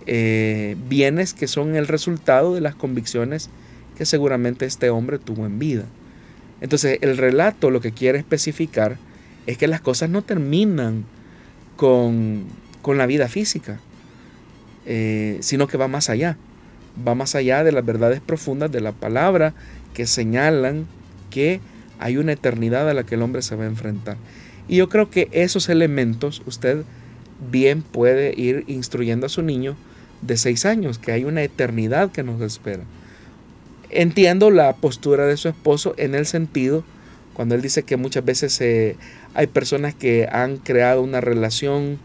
[0.06, 3.50] eh, bienes que son el resultado de las convicciones
[3.96, 5.84] que seguramente este hombre tuvo en vida.
[6.60, 8.98] Entonces el relato lo que quiere especificar
[9.46, 11.04] es que las cosas no terminan
[11.76, 12.44] con,
[12.86, 13.80] la vida física,
[14.86, 16.36] eh, sino que va más allá,
[17.06, 19.54] va más allá de las verdades profundas de la palabra
[19.94, 20.86] que señalan
[21.30, 21.60] que
[21.98, 24.16] hay una eternidad a la que el hombre se va a enfrentar.
[24.68, 26.84] Y yo creo que esos elementos usted
[27.50, 29.76] bien puede ir instruyendo a su niño
[30.26, 32.82] de seis años, que hay una eternidad que nos espera.
[33.90, 36.84] Entiendo la postura de su esposo en el sentido,
[37.34, 38.60] cuando él dice que muchas veces
[39.34, 41.98] hay personas que han creado una relación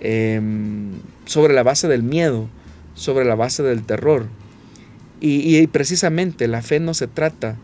[0.00, 0.92] em,
[1.24, 2.48] sobre la base del miedo,
[2.94, 4.26] sobre la base del terror.
[5.18, 7.56] y precisamente la fe no se trata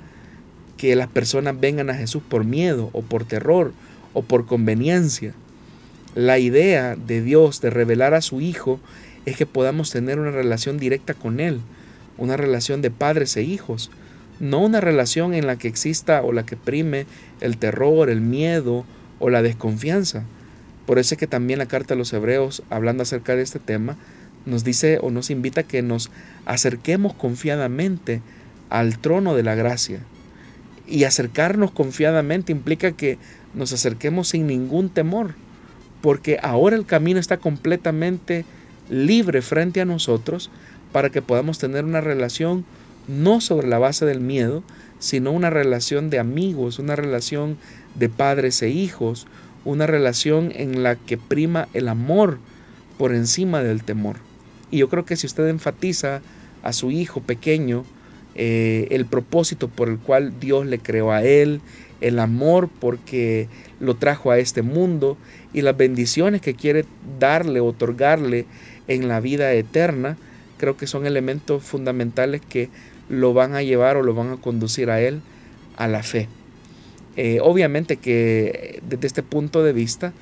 [0.83, 3.73] que las personas vengan a Jesús por miedo o por terror
[4.15, 5.33] o por conveniencia.
[6.17, 8.81] La idea de Dios de revelar a su Hijo
[9.27, 11.61] es que podamos tener una relación directa con Él,
[12.19, 13.91] una relación de padres e hijos,
[14.41, 17.07] no una relación en la que exista o la que prime
[17.41, 18.85] el terror, el miedo
[19.19, 20.25] o la desconfianza.
[20.87, 23.97] Por eso es que también la carta a los hebreos, hablando acerca de este tema,
[24.47, 26.11] nos dice o nos invita a que nos
[26.45, 28.21] acerquemos confiadamente
[28.69, 30.01] al trono de la gracia,
[30.89, 33.19] y acercarnos confiadamente implica que
[33.55, 35.35] nos acerquemos sin ningún temor,
[36.01, 38.45] porque ahora el camino está completamente
[38.93, 40.51] libre frente a nosotros
[40.93, 42.65] para que podamos tener una relación
[43.09, 44.63] no sobre la base del miedo,
[44.99, 47.57] sino una relación de amigos, una relación
[47.97, 49.27] de padres e hijos,
[49.65, 52.39] una relación en la que prima el amor
[52.99, 54.17] por encima del temor.
[54.71, 56.23] Y yo creo que si usted enfatiza
[56.63, 57.85] a su hijo pequeño,
[58.35, 61.61] eh, el propósito por el cual Dios le creó a él,
[62.01, 63.49] el amor porque
[63.81, 65.17] lo trajo a este mundo
[65.53, 66.85] y las bendiciones que quiere
[67.19, 68.47] darle, otorgarle
[68.89, 70.17] en la vida eterna,
[70.59, 72.69] creo que son elementos fundamentales que
[73.09, 75.21] lo van a llevar o lo van a conducir a él
[75.77, 76.29] a la fe.
[77.17, 80.13] Eh, obviamente que desde este punto de vista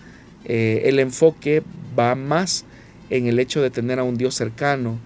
[0.45, 1.63] eh, el enfoque
[1.97, 2.65] va más
[3.11, 4.99] en el hecho de tener a un Dios cercano,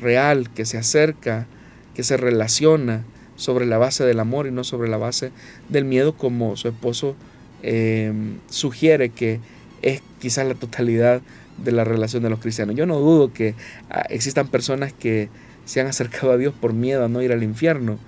[0.00, 1.46] real, que se acerca,
[1.94, 3.04] que se relaciona
[3.36, 5.30] sobre la base del amor y no sobre la base
[5.68, 7.16] del miedo como su esposo
[7.62, 9.40] em, sugiere que
[9.82, 11.22] es quizás la totalidad
[11.62, 12.76] de la relación de los cristianos.
[12.76, 13.54] Yo no dudo que
[13.90, 15.28] ah, existan personas que
[15.64, 17.98] se han acercado a Dios por miedo a no ir al infierno,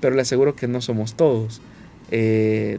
[0.00, 1.60] pero le aseguro que no somos todos.
[2.10, 2.78] Eh,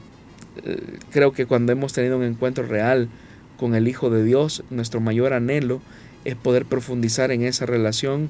[1.12, 3.10] creo que cuando hemos tenido un encuentro real
[3.58, 5.82] con el Hijo de Dios, nuestro mayor anhelo
[6.26, 8.30] es poder profundizar en esa relación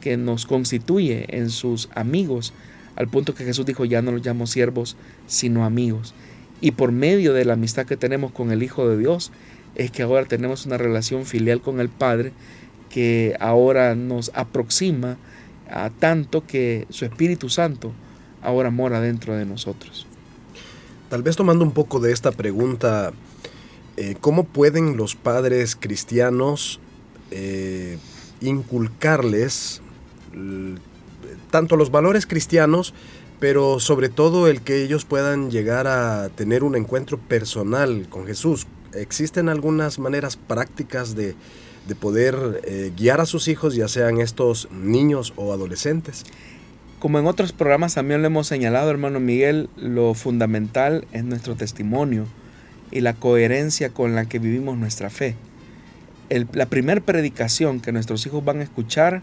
[0.00, 2.52] que nos constituye en sus amigos,
[2.96, 6.14] al punto que Jesús dijo, ya no los llamo siervos, sino amigos.
[6.60, 9.32] Y por medio de la amistad que tenemos con el Hijo de Dios,
[9.74, 12.32] es que ahora tenemos una relación filial con el Padre
[12.88, 15.16] que ahora nos aproxima
[15.70, 17.92] a tanto que su Espíritu Santo
[18.42, 20.06] ahora mora dentro de nosotros.
[21.08, 23.12] Tal vez tomando un poco de esta pregunta,
[23.96, 26.80] eh, ¿cómo pueden los padres cristianos
[27.30, 27.98] eh,
[28.40, 29.82] inculcarles
[31.50, 32.94] tanto los valores cristianos,
[33.38, 38.66] pero sobre todo el que ellos puedan llegar a tener un encuentro personal con Jesús.
[38.94, 41.34] ¿Existen algunas maneras prácticas de,
[42.00, 46.24] poder eh, guiar a sus hijos, ya sean estos niños o adolescentes?
[46.98, 52.26] Como en otros programas también lo hemos señalado, hermano Miguel, lo fundamental es nuestro testimonio
[52.90, 55.36] y la coherencia con la que vivimos nuestra fe.
[56.28, 59.22] la primera predicación que nuestros hijos van a escuchar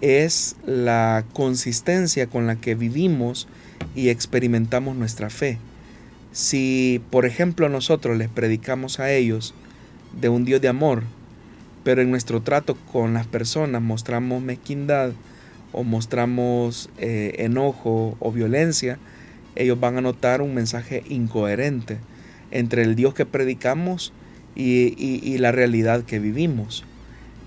[0.00, 3.48] es la consistencia con la que vivimos
[3.94, 5.58] y experimentamos nuestra fe.
[6.36, 9.54] Si, por ejemplo, nosotros les predicamos a ellos
[10.20, 11.04] de un Dios de amor,
[11.82, 15.12] pero en nuestro trato con las personas mostramos mezquindad
[15.72, 18.98] o mostramos eh, enojo o violencia,
[19.54, 21.96] ellos van a notar un mensaje incoherente
[22.50, 24.12] entre el Dios que predicamos
[24.54, 26.84] y la realidad que vivimos.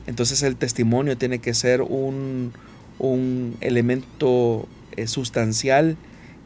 [0.09, 2.53] Entonces el testimonio tiene que ser un,
[3.61, 5.97] elemento eh, sustancial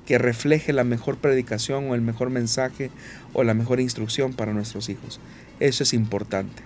[0.06, 2.92] que refleje la mejor predicación o el mejor mensaje
[3.34, 5.20] o la mejor instrucción para nuestros hijos.
[5.60, 6.64] Eso es importante.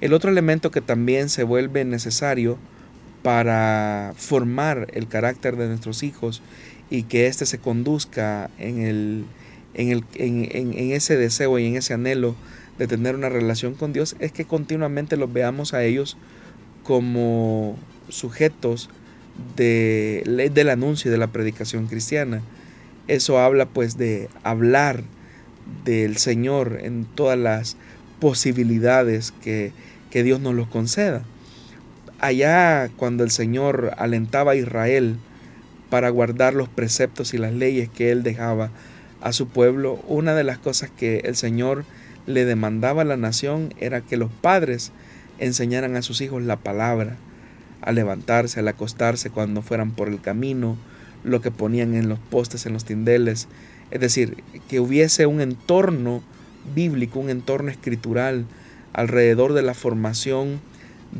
[0.00, 2.58] El otro elemento que también se vuelve necesario
[3.22, 6.42] para formar el carácter de nuestros hijos
[6.90, 9.24] y que éste se conduzca en, el,
[9.74, 12.34] en, el, en, ese deseo y en ese anhelo
[12.78, 16.16] de tener una relación con Dios, es que continuamente los veamos a ellos
[16.82, 18.90] como sujetos
[19.56, 22.42] de, del anuncio y de la predicación cristiana.
[23.08, 25.02] Eso habla pues de hablar
[25.84, 27.76] del Señor en todas las
[28.20, 29.72] posibilidades que,
[30.10, 31.22] que Dios nos los conceda.
[32.20, 35.16] Allá cuando el Señor alentaba a Israel
[35.90, 38.70] para guardar los preceptos y las leyes que Él dejaba
[39.20, 41.84] a su pueblo, una de las cosas que el Señor
[42.26, 44.92] le demandaba a la nación era que los padres
[45.38, 47.16] enseñaran a sus hijos la palabra,
[47.80, 50.76] a levantarse, al acostarse cuando fueran por el camino,
[51.24, 53.48] lo que ponían en los postes, en los tindeles.
[53.90, 56.22] Es decir, que hubiese un entorno
[56.74, 58.46] bíblico, un entorno escritural
[58.92, 60.60] alrededor de la formación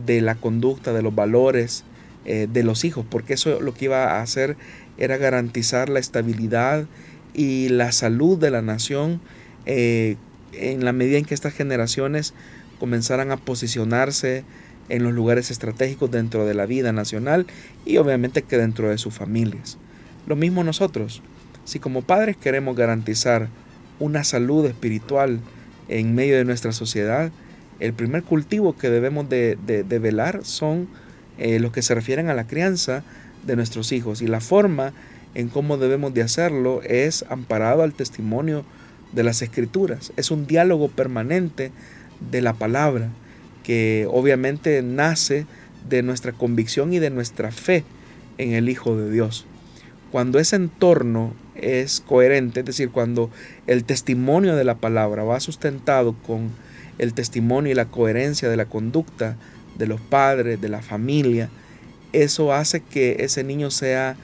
[0.06, 1.84] de la conducta, de los valores
[2.24, 4.56] eh, de los hijos, porque eso lo que iba a hacer
[4.96, 6.86] era garantizar la estabilidad
[7.34, 9.20] y la salud de la nación
[9.66, 10.16] eh,
[10.52, 12.34] en la medida en que estas generaciones
[12.78, 14.44] comenzaran a posicionarse
[14.88, 17.46] en los lugares estratégicos dentro de la vida nacional
[17.84, 19.78] y obviamente que dentro de sus familias.
[20.26, 21.22] Lo mismo nosotros,
[21.64, 23.48] si como padres queremos garantizar
[23.98, 25.40] una salud espiritual
[25.88, 27.30] en medio de nuestra sociedad,
[27.80, 29.56] el primer cultivo que debemos de,
[30.00, 30.88] velar son
[31.38, 33.02] eh, los que se refieren a la crianza
[33.44, 34.92] de nuestros hijos y la forma
[35.34, 38.64] en cómo debemos de hacerlo es amparado al testimonio
[39.12, 40.12] de las escrituras.
[40.16, 41.72] Es un diálogo permanente
[42.30, 43.08] de la palabra
[43.62, 45.46] que obviamente nace
[45.88, 47.84] de nuestra convicción y de nuestra fe
[48.38, 49.46] en el Hijo de Dios.
[50.12, 53.30] Cuando ese entorno es coherente, es decir, cuando
[53.66, 56.50] el testimonio de la palabra va sustentado con
[56.98, 59.38] el testimonio y la coherencia de la conducta
[59.78, 61.48] de los padres, de la familia,
[62.12, 64.16] eso hace que ese niño sea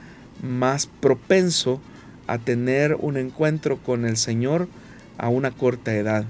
[0.43, 1.81] más propenso
[2.27, 4.69] a tener un encuentro con el Señor
[5.17, 6.27] a una corta edad.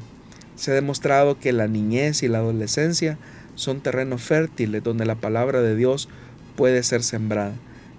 [0.54, 3.18] Se ha demostrado que la niñez y la adolescencia
[3.56, 6.08] son terrenos fértiles donde la palabra de Dios
[6.54, 7.54] puede ser sembrada.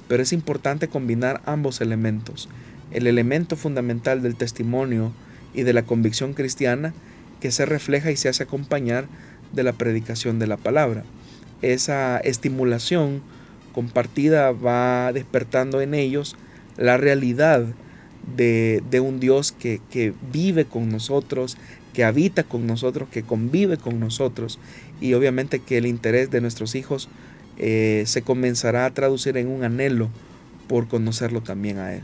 [0.09, 2.49] Pero es importante combinar ambos elementos.
[2.91, 5.13] El elemento fundamental del testimonio
[5.53, 6.93] y de la convicción cristiana
[7.39, 9.07] que se refleja y se hace acompañar
[9.53, 11.03] de la predicación de la palabra.
[11.61, 13.21] Esa estimulación
[13.71, 16.35] compartida va despertando en ellos
[16.77, 17.65] la realidad
[18.35, 21.57] de, un Dios que, vive con nosotros,
[21.93, 24.59] que habita con nosotros, que convive con nosotros
[25.01, 27.09] y obviamente que el interés de nuestros hijos
[27.59, 30.09] eh, se comenzará a traducir en un anhelo
[30.67, 32.01] por conocerlo también a Él.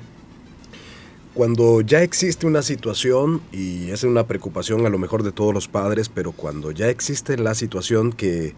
[1.33, 5.67] Cuando ya existe una situación, y es una preocupación a lo mejor de todos los
[5.67, 8.53] padres, pero cuando ya existe la situación que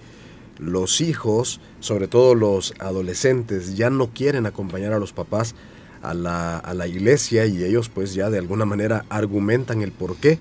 [0.59, 5.55] los hijos, sobre todo los adolescentes, ya no quieren acompañar a los papás
[6.01, 10.15] a la, a la iglesia y ellos pues ya de alguna manera argumentan el por
[10.17, 10.39] qué.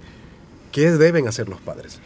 [0.72, 2.00] ¿Qué deben hacer los padres?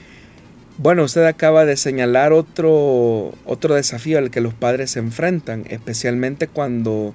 [0.82, 6.48] Bueno, usted acaba de señalar otro, otro desafío al que los padres se enfrentan, especialmente
[6.48, 7.14] cuando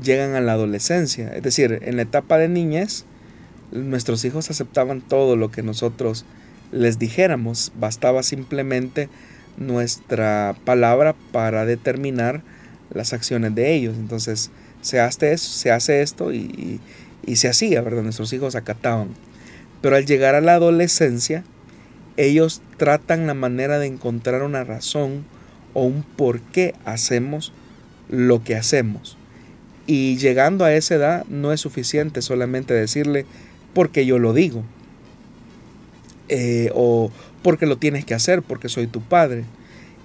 [0.00, 1.28] llegan a la adolescencia.
[1.34, 3.06] Es decir, en la etapa de niñez,
[3.72, 6.24] nuestros hijos aceptaban todo lo que nosotros
[6.70, 7.72] les dijéramos.
[7.80, 9.08] Bastaba simplemente
[9.56, 12.44] nuestra palabra para determinar
[12.94, 13.96] las acciones de ellos.
[13.98, 16.80] Entonces, se hace, eso, se hace esto y,
[17.34, 18.04] se hacía, ¿verdad?
[18.04, 19.08] Nuestros hijos acataban.
[19.82, 21.42] Pero al llegar a la adolescencia,
[22.24, 25.24] ellos tratan la manera de encontrar una razón
[25.74, 27.52] o un por qué hacemos
[28.08, 29.16] lo que hacemos.
[29.86, 33.26] Y llegando a esa edad no es suficiente solamente decirle
[33.74, 34.64] porque yo lo digo.
[36.28, 37.10] Eh, o
[37.42, 39.44] porque lo tienes que hacer, porque soy tu padre.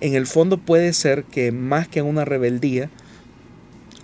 [0.01, 2.89] En el fondo puede ser que más que una rebeldía,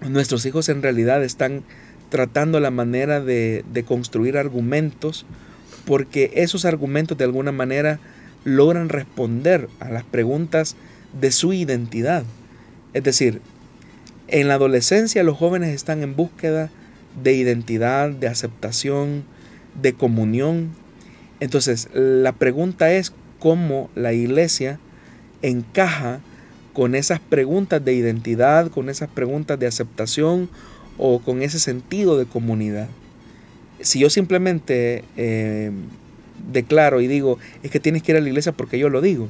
[0.10, 1.64] nuestros hijos en realidad están
[2.10, 5.26] tratando la manera de, construir argumentos
[5.86, 8.00] porque esos argumentos de alguna manera
[8.44, 10.76] logran responder a las preguntas
[11.20, 12.24] de su identidad.
[12.94, 13.42] Es decir,
[14.28, 16.70] en la adolescencia los jóvenes están en búsqueda
[17.22, 19.24] de identidad, de aceptación,
[19.82, 20.72] de comunión.
[21.40, 24.80] Entonces, la pregunta es cómo la iglesia
[25.42, 26.20] encaja
[26.74, 30.50] con esas preguntas de identidad, con esas preguntas de aceptación
[30.98, 32.88] o con ese sentido de comunidad.
[33.82, 35.72] Si yo simplemente eh,
[36.52, 39.28] declaro y digo, es que tienes que ir a la iglesia porque yo lo digo,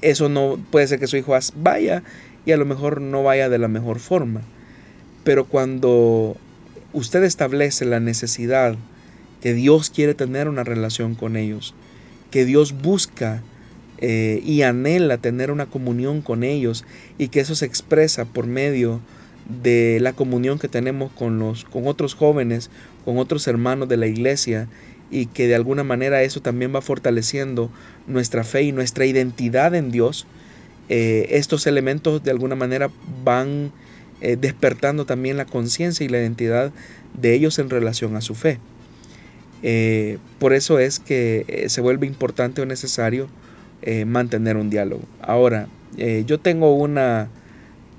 [0.00, 2.02] eso no puede ser que su hijo vaya
[2.44, 4.42] y a lo mejor no vaya de la mejor forma.
[5.24, 6.36] Pero cuando
[6.92, 8.76] usted establece la necesidad
[9.42, 11.74] que Dios quiere tener una relación con ellos,
[12.30, 13.42] que Dios busca
[13.98, 16.84] eh, y anhela tener una comunión con ellos
[17.18, 19.17] y que eso se expresa por medio de
[19.48, 22.70] la comunión que tenemos con, los, con otros jóvenes,
[23.04, 24.68] con otros hermanos de la iglesia
[25.10, 27.70] y que de alguna manera eso también va fortaleciendo
[28.06, 30.26] nuestra fe y nuestra identidad en Dios,
[30.90, 32.90] eh, estos elementos de alguna manera
[33.24, 33.72] van
[34.20, 36.72] eh, despertando también la conciencia y la identidad
[37.14, 38.58] de ellos en relación a su fe.
[40.38, 43.28] por eso es que se vuelve importante o necesario
[43.80, 45.02] eh, mantener un diálogo.
[45.22, 47.28] Ahora, eh, yo tengo una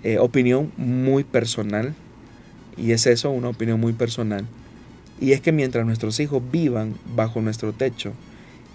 [0.03, 1.93] eh, opinión muy personal,
[2.77, 4.45] y es eso, una opinión muy personal,
[5.19, 8.13] y es que mientras nuestros hijos vivan bajo nuestro techo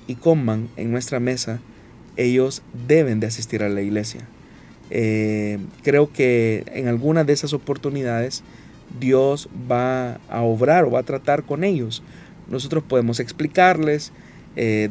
[0.06, 1.60] y coman en nuestra mesa,
[2.16, 4.20] ellos deben de asistir a la iglesia.
[5.82, 8.44] creo que en alguna de esas oportunidades
[9.00, 12.02] Dios va a obrar o va a tratar con ellos.
[12.48, 14.12] Nosotros podemos explicarles,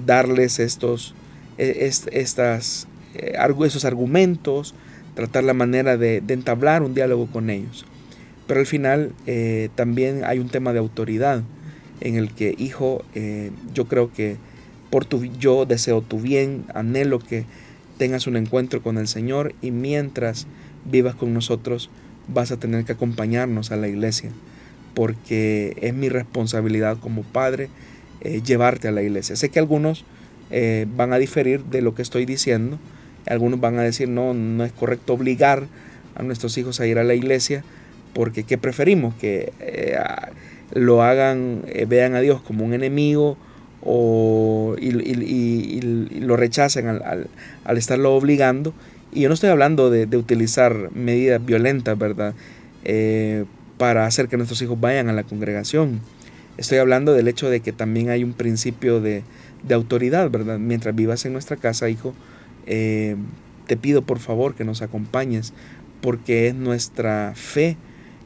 [0.06, 1.14] darles estos
[1.58, 4.74] e, estas, eh, esos argumentos,
[5.16, 7.86] tratar la manera de, entablar un diálogo con ellos.
[8.48, 11.44] Pero al final eh, también hay un tema de autoridad
[12.02, 14.38] en el que, hijo, eh, yo creo que
[14.90, 17.46] por tu, yo deseo tu bien, anhelo que
[17.98, 20.48] tengas un encuentro con el Señor y mientras
[20.86, 21.90] vivas con nosotros
[22.28, 24.32] vas a tener que acompañarnos a la iglesia,
[24.94, 27.70] porque es mi responsabilidad como padre
[28.46, 29.36] llevarte a la iglesia.
[29.36, 30.06] Sé que algunos
[30.56, 32.78] eh, van a diferir de lo que estoy diciendo.
[33.26, 35.68] Algunos van a decir, no, no es correcto obligar
[36.16, 37.64] a nuestros hijos a ir a la iglesia,
[38.14, 39.16] porque ¿qué preferimos?
[39.16, 39.98] Que eh,
[40.74, 43.38] lo hagan, eh, vean a Dios como un enemigo
[43.82, 45.82] o, y,
[46.20, 47.28] lo rechacen al,
[47.78, 48.74] estarlo obligando.
[49.12, 52.34] Y yo no estoy hablando de, utilizar medidas violentas, ¿verdad?
[53.78, 56.00] para hacer que nuestros hijos vayan a la congregación.
[56.58, 59.24] Estoy hablando del hecho de que también hay un principio de,
[59.64, 60.60] de autoridad, ¿verdad?
[60.60, 62.14] Mientras vivas en nuestra casa, hijo,
[62.66, 63.16] eh,
[63.68, 65.54] te pido por favor que nos acompañes,
[66.02, 67.78] porque es nuestra fe,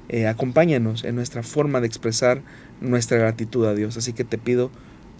[0.09, 2.41] eh, acompáñanos en nuestra forma de expresar
[2.81, 3.97] nuestra gratitud a Dios.
[3.97, 4.71] Así que te pido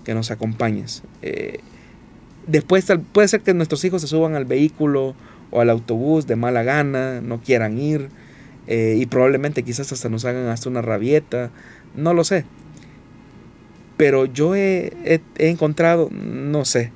[0.04, 1.04] que nos acompañes.
[1.22, 1.60] Eh,
[2.48, 5.16] después puede ser que nuestros hijos se suban al vehículo
[5.52, 8.10] o al autobús de mala gana, no quieran ir,
[8.70, 11.52] y probablemente quizás hasta nos hagan hasta una rabieta,
[11.96, 12.44] no lo sé.
[13.98, 14.94] Pero yo he,
[15.40, 16.92] encontrado, no sé,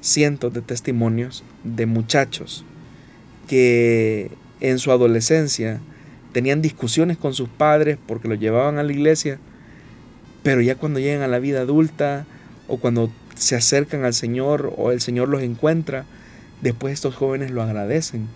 [0.00, 2.64] cientos de testimonios de muchachos
[3.48, 5.80] que en su adolescencia
[6.32, 9.38] tenían discusiones con sus padres porque los llevaban a la iglesia,
[10.42, 12.26] pero ya cuando llegan a la vida adulta
[12.68, 16.04] o cuando se acercan al Señor o el Señor los encuentra,
[16.60, 18.28] después estos jóvenes lo agradecen.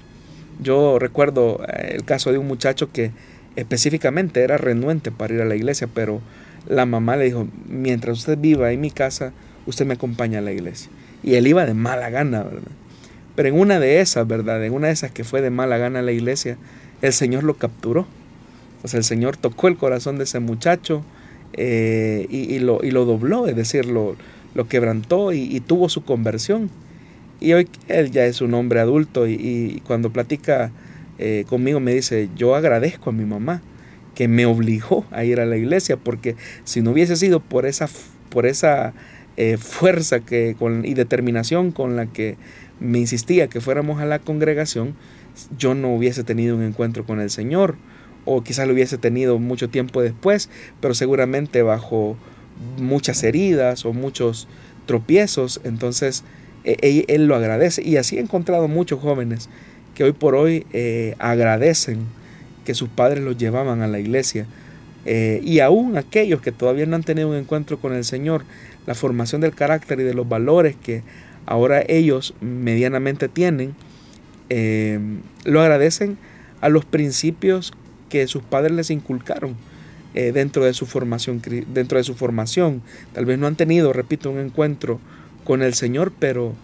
[0.61, 3.13] Yo recuerdo eh, el caso de un muchacho que
[3.57, 6.21] específicamente era renuente para ir a la iglesia, pero
[6.69, 9.33] la mamá le dijo, mientras usted viva en mi casa,
[9.67, 10.91] usted me acompaña a la iglesia.
[11.23, 12.71] Y él iba de mala gana, ¿verdad?
[13.39, 14.65] Pero en una de esas, ¿verdad?
[14.65, 16.59] En una de esas que fue de mala gana la iglesia,
[17.03, 18.05] el Señor lo capturó.
[18.83, 21.05] O sea, el Señor tocó el corazón de ese muchacho
[21.53, 24.17] eh, y, lo, y, lo, dobló, es decir, lo,
[24.57, 26.69] lo quebrantó y, tuvo su conversión.
[27.39, 30.73] Y hoy él ya es un hombre adulto y, cuando platica
[31.21, 33.63] eh, conmigo me dice, yo agradezco a mi mamá
[34.17, 36.35] que me obligó a ir a la iglesia, porque
[36.65, 37.89] si no hubiese sido por esa,
[38.31, 38.95] por esa
[39.41, 42.37] eh, fuerza que, con, y determinación con la que
[42.81, 44.97] me insistía que fuéramos a la congregación,
[45.57, 47.77] yo no hubiese tenido un encuentro con el Señor,
[48.25, 52.17] o quizás lo hubiese tenido mucho tiempo después, pero seguramente bajo
[52.79, 54.49] muchas heridas o muchos
[54.87, 56.25] tropiezos, entonces
[56.65, 57.81] e, e, él, lo agradece.
[57.87, 59.49] Y así he encontrado muchos jóvenes
[59.95, 62.01] que hoy por hoy eh, agradecen
[62.65, 64.47] que sus padres los llevaban a la iglesia.
[65.07, 68.45] Eh, y aún aquellos que todavía no han tenido un encuentro con el Señor,
[68.89, 71.03] la formación del carácter y de los valores que
[71.45, 73.75] ahora ellos medianamente tienen,
[74.49, 74.99] eh,
[75.45, 76.17] lo agradecen
[76.63, 77.75] a los principios
[78.09, 79.55] que sus padres les inculcaron
[80.15, 82.81] eh, dentro, de su formación, dentro de su formación.
[83.13, 85.01] Tal vez no han tenido, repito, un encuentro
[85.45, 86.55] con el Señor, pero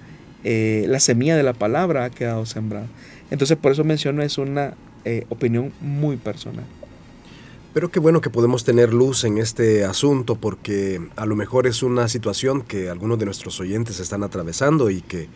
[0.45, 2.87] la semilla de la palabra ha quedado sembrada.
[3.31, 6.65] Entonces por eso menciono es una eh, opinión muy personal.
[7.75, 11.83] Pero qué bueno que podemos tener luz en este asunto porque a lo mejor es
[11.83, 15.29] una situación que algunos de nuestros oyentes están atravesando y que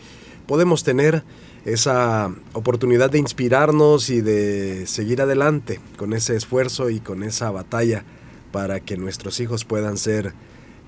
[0.46, 1.24] podemos tener
[1.64, 8.04] esa oportunidad de inspirarnos y de seguir adelante con ese esfuerzo y con esa batalla
[8.52, 10.32] para que nuestros hijos puedan ser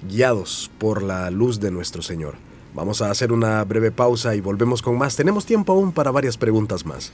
[0.09, 2.37] guiados por la luz de nuestro Señor.
[2.77, 5.17] Vamos a hacer una breve pausa y volvemos con más.
[5.17, 7.13] Tenemos tiempo aún para varias preguntas más.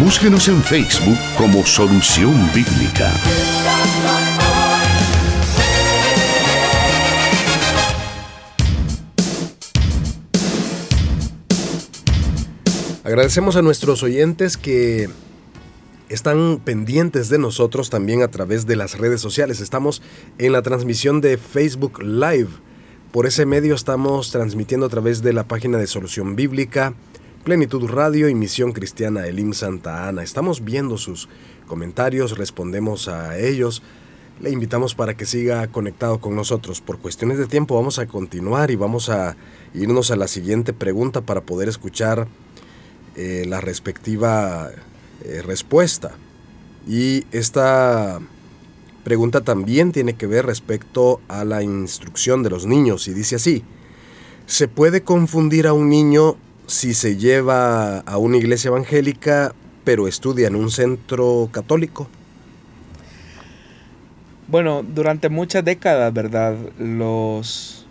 [0.00, 3.12] Búsquenos en Facebook como Solución Bíblica.
[13.02, 15.10] Agradecemos a nuestros oyentes que
[16.08, 19.60] están pendientes de nosotros también a través de las redes sociales.
[19.60, 20.00] Estamos
[20.38, 22.50] en la transmisión de Facebook Live.
[23.10, 26.94] Por ese medio estamos transmitiendo a través de la página de Solución Bíblica,
[27.48, 30.22] Plenitud Radio y Misión Cristiana Elim Santa Ana.
[30.22, 31.30] Estamos viendo sus
[31.66, 33.82] comentarios, respondemos a ellos.
[34.38, 36.82] Le invitamos para que siga conectado con nosotros.
[36.82, 39.34] Por cuestiones de tiempo vamos a continuar y vamos a
[39.72, 42.28] irnos a la siguiente pregunta para poder escuchar
[43.16, 44.70] eh, la respectiva
[45.24, 46.18] eh, respuesta.
[46.86, 48.20] Y esta
[49.04, 53.64] pregunta también tiene que ver respecto a la instrucción de los niños y dice así,
[54.44, 56.36] ¿se puede confundir a un niño
[56.68, 59.54] si se lleva a una iglesia evangélica
[59.84, 62.08] pero estudia en un centro católico?
[64.48, 66.56] Bueno, durante muchas décadas, ¿verdad?
[66.78, 67.86] Los,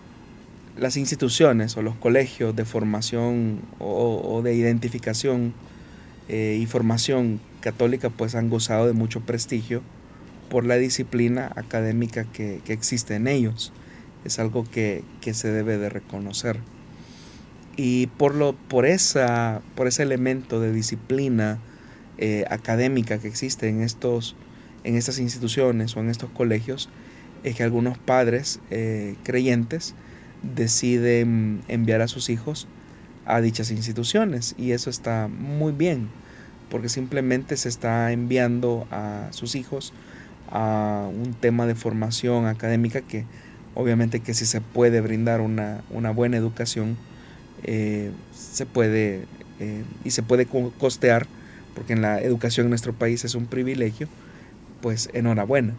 [0.78, 5.54] las instituciones o los colegios de formación o, de identificación
[6.30, 9.82] eh, y formación católica pues han gozado de mucho prestigio
[10.50, 13.74] por la disciplina académica que, existe en ellos.
[14.24, 16.60] Es algo que, se debe de reconocer.
[17.78, 21.60] Y por, lo, por, esa, por ese elemento de disciplina
[22.18, 24.36] eh, académica que existe en, estos,
[24.84, 26.90] en estas instituciones o en estos colegios,
[27.44, 29.94] es que algunos padres eh, creyentes
[30.42, 32.68] deciden enviar a sus hijos
[33.26, 34.56] a dichas instituciones.
[34.58, 36.10] Y eso está muy bien,
[36.70, 39.94] porque simplemente se está enviando a sus hijos
[40.50, 43.26] a un tema de formación académica que
[43.76, 46.98] obviamente que si se puede brindar una, buena educación,
[47.64, 49.26] eh, se puede
[49.60, 51.28] eh, y se puede costear,
[51.76, 54.08] porque en la educación en nuestro país es un privilegio,
[54.82, 55.74] pues enhorabuena.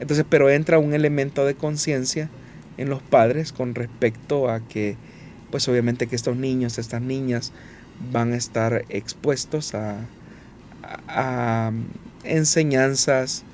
[0.00, 2.28] Entonces, pero entra un elemento de conciencia
[2.76, 4.96] en los padres con respecto a que,
[5.50, 7.52] pues obviamente que estos niños, estas niñas
[8.12, 10.00] van a estar expuestos a,
[11.08, 11.72] a
[12.24, 13.44] enseñanzas,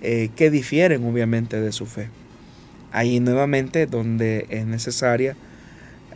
[0.00, 2.08] eh, que difieren obviamente de su fe.
[2.92, 5.36] Ahí nuevamente donde es necesaria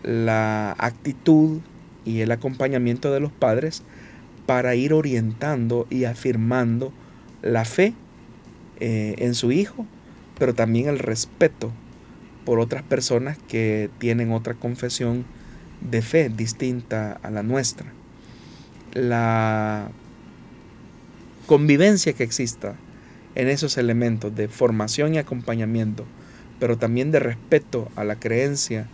[0.03, 1.61] la actitud
[2.05, 3.83] y el acompañamiento de los padres
[4.47, 6.93] para ir orientando y afirmando
[7.43, 7.95] la fe
[8.81, 9.87] eh, en su hijo,
[10.39, 11.73] pero también el respeto
[12.45, 15.25] por otras personas que tienen otra confesión
[15.81, 17.93] de fe distinta a la nuestra.
[18.95, 19.91] La
[21.47, 22.75] convivencia que exista
[23.35, 26.05] en esos elementos de formación y acompañamiento,
[26.59, 28.89] pero también de respeto a la creencia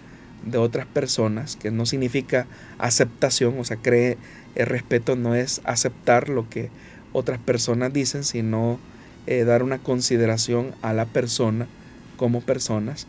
[0.45, 2.47] de otras personas, que no significa
[2.78, 4.18] aceptación, o sea, cree,
[4.55, 6.70] el respeto no es aceptar lo que
[7.12, 8.78] otras personas dicen, sino
[9.26, 11.66] eh, dar una consideración a la persona
[12.16, 13.07] como personas,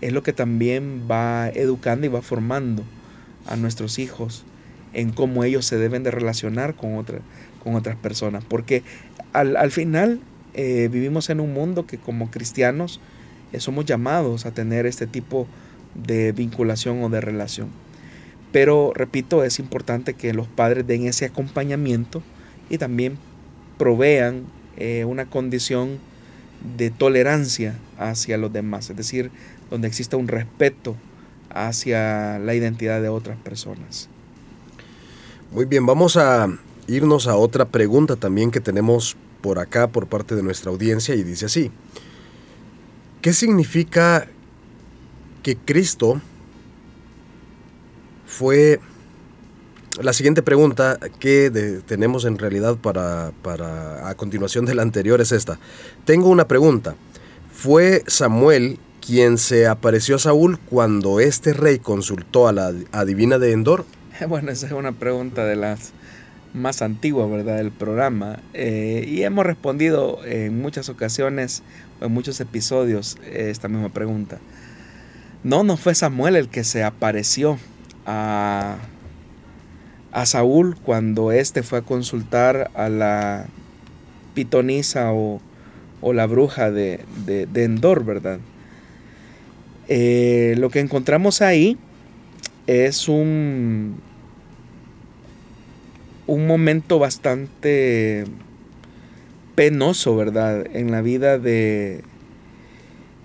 [0.00, 2.84] es lo que también va educando y va formando
[3.46, 4.44] a nuestros hijos
[4.92, 7.04] en cómo ellos se deben de relacionar con,
[7.62, 8.82] con otras personas, porque
[9.32, 10.20] al, al final
[10.54, 13.00] eh, vivimos en un mundo que como cristianos
[13.52, 17.68] eh, somos llamados a tener este tipo de vinculación o de relación.
[18.52, 22.22] Pero, repito, es importante que los padres den ese acompañamiento
[22.68, 23.18] y también
[23.78, 24.44] provean
[24.76, 25.98] eh, una condición
[26.76, 29.30] de tolerancia hacia los demás, es decir,
[29.70, 30.96] donde exista un respeto
[31.48, 34.08] hacia la identidad de otras personas.
[35.52, 36.48] Muy bien, vamos a
[36.86, 41.22] irnos a otra pregunta también que tenemos por acá por parte de nuestra audiencia y
[41.22, 41.70] dice así,
[43.22, 44.28] ¿qué significa
[45.42, 46.20] que Cristo
[48.26, 48.80] fue...
[50.00, 51.50] La siguiente pregunta que
[51.84, 55.58] tenemos en realidad para, para a continuación de la anterior es esta.
[56.04, 56.94] Tengo una pregunta.
[57.52, 63.52] ¿Fue Samuel quien se apareció a Saúl cuando este rey consultó a la adivina de
[63.52, 63.84] Endor?
[64.28, 65.92] Bueno, esa es una pregunta de las
[66.52, 68.40] más antigua, ¿verdad?, del programa.
[68.54, 71.62] Eh, y hemos respondido en muchas ocasiones,
[72.00, 74.38] en muchos episodios, esta misma pregunta.
[75.42, 77.58] No, no fue Samuel el que se apareció
[78.04, 78.76] a,
[80.12, 83.46] a Saúl cuando éste fue a consultar a la
[84.34, 85.40] pitonisa o,
[86.02, 88.38] o la bruja de, de, Endor, ¿verdad?
[89.88, 91.78] Eh, lo que encontramos ahí
[92.66, 93.98] es un,
[96.26, 98.24] un momento bastante
[99.54, 100.66] penoso, ¿verdad?
[100.74, 102.04] En la vida de,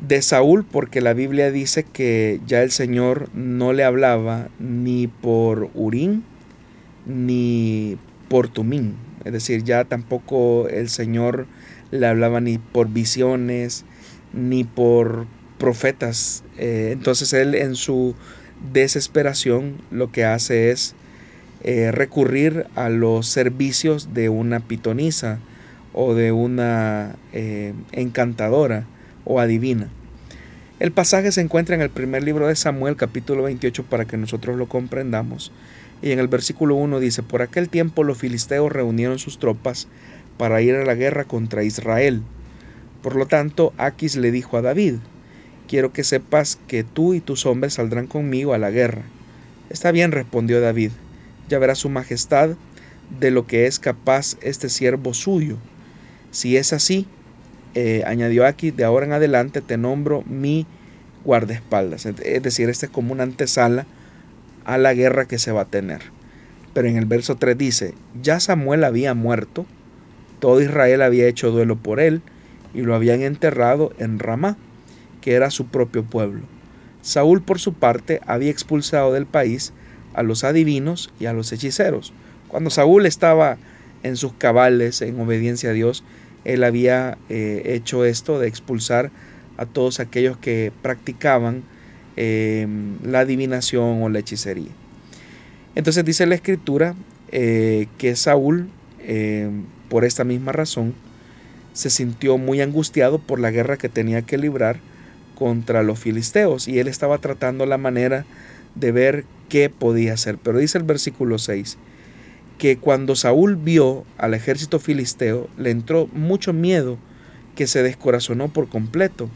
[0.08, 5.70] de Saúl, porque la Biblia dice que ya el Señor no le hablaba ni por
[5.74, 6.24] Urín
[7.06, 7.98] ni
[8.30, 8.96] por Tumín.
[9.24, 11.48] Es decir, ya tampoco el Señor
[11.92, 13.86] le hablaba ni por visiones,
[14.34, 15.26] ni por
[15.58, 16.44] profetas.
[16.58, 18.16] Eh, entonces él en su
[18.74, 20.96] desesperación lo que hace es
[21.64, 25.40] eh, recurrir a los servicios de una pitonisa
[25.94, 28.86] o de una eh, encantadora
[29.26, 29.90] o adivina.
[30.80, 34.58] El pasaje se encuentra en el primer libro de Samuel capítulo 28 para que nosotros
[34.58, 35.52] lo comprendamos.
[36.02, 39.88] Y en el versículo 1 dice, por aquel tiempo los filisteos reunieron sus tropas
[40.38, 42.22] para ir a la guerra contra Israel.
[43.02, 44.96] Por lo tanto, Aquis le dijo a David,
[45.68, 49.04] quiero que sepas que tú y tus hombres saldrán conmigo a la guerra.
[49.70, 50.92] Está bien, respondió David,
[51.50, 52.52] ya verá su majestad
[53.20, 55.58] de lo que es capaz este siervo suyo.
[56.32, 57.08] Si es así,
[57.76, 60.66] eh, añadió aquí, de ahora en adelante te nombro mi
[61.26, 62.06] guardaespaldas.
[62.06, 63.86] Es decir, este es como una antesala
[64.64, 66.02] a la guerra que se va a tener.
[66.74, 69.66] Pero en el verso 3 dice, ya Samuel había muerto,
[70.40, 72.22] todo Israel había hecho duelo por él
[72.74, 74.58] y lo habían enterrado en Ramá,
[75.22, 76.44] que era su propio pueblo.
[77.02, 79.74] Saúl por su parte había expulsado del país
[80.14, 82.14] a los adivinos y a los hechiceros.
[82.48, 83.58] Cuando Saúl estaba
[84.04, 86.04] en sus cabales, en obediencia a Dios,
[86.46, 89.12] él había eh, hecho esto de expulsar
[89.58, 91.64] a todos aquellos que practicaban
[92.16, 94.72] em, la adivinación o la hechicería.
[95.76, 96.96] Entonces dice la escritura
[97.32, 98.70] eh, que Saúl,
[99.00, 100.94] em, por esta misma razón,
[101.74, 104.80] se sintió muy angustiado por la guerra que tenía que librar
[105.36, 108.26] contra los filisteos y él estaba tratando la manera
[108.76, 110.38] de ver qué podía hacer.
[110.42, 111.78] Pero dice el versículo 6
[112.58, 116.98] que cuando Saúl vio al ejército filisteo le entró mucho miedo
[117.56, 119.30] que se descorazonó por completo.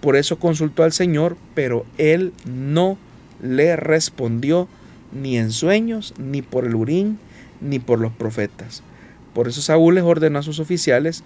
[0.00, 2.98] Por eso consultó al Señor, pero él no
[3.42, 4.68] le respondió
[5.12, 7.18] ni en sueños, ni por el urín,
[7.60, 8.82] ni por los profetas.
[9.34, 11.22] Por eso Saúl les ordenó a sus oficiales,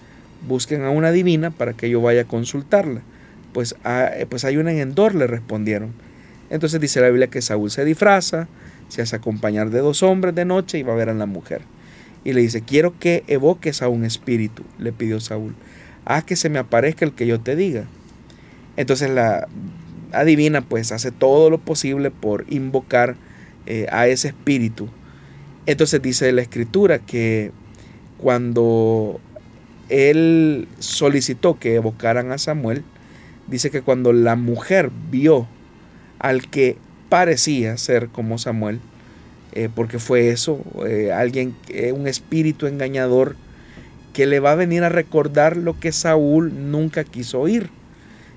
[0.47, 3.03] busquen a una divina para que yo vaya a consultarla.
[3.53, 5.93] Pues, ah, pues hay una en Endor, le respondieron.
[6.51, 8.49] Entonces dice la Biblia que Saúl se disfraza,
[8.89, 11.63] se hace acompañar de dos hombres de noche y va a ver a la mujer.
[12.25, 15.55] Y le dice, quiero que evoques a un espíritu, le pidió Saúl.
[16.05, 17.85] Haz que se me aparezca el que yo te diga.
[18.77, 19.49] Entonces la
[20.13, 23.17] adivina pues hace todo lo posible por invocar
[23.67, 24.89] eh, a ese espíritu.
[25.67, 27.53] Entonces dice la escritura que
[28.19, 29.21] cuando
[29.89, 32.83] él solicitó que evocaran a Samuel,
[33.47, 35.47] dice que cuando la mujer vio
[36.19, 36.79] al que
[37.15, 38.81] parecía ser como Samuel,
[39.53, 43.37] eh, porque fue eso, eh, alguien, eh, un espíritu engañador
[44.13, 47.71] que le va a venir a recordar lo que Saúl nunca quiso oír.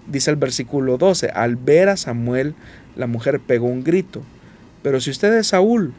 [0.05, 2.53] Dice el versículo 12, al ver a Samuel,
[2.95, 4.21] la mujer pegó un grito.
[4.83, 5.93] Pero si usted es Saúl,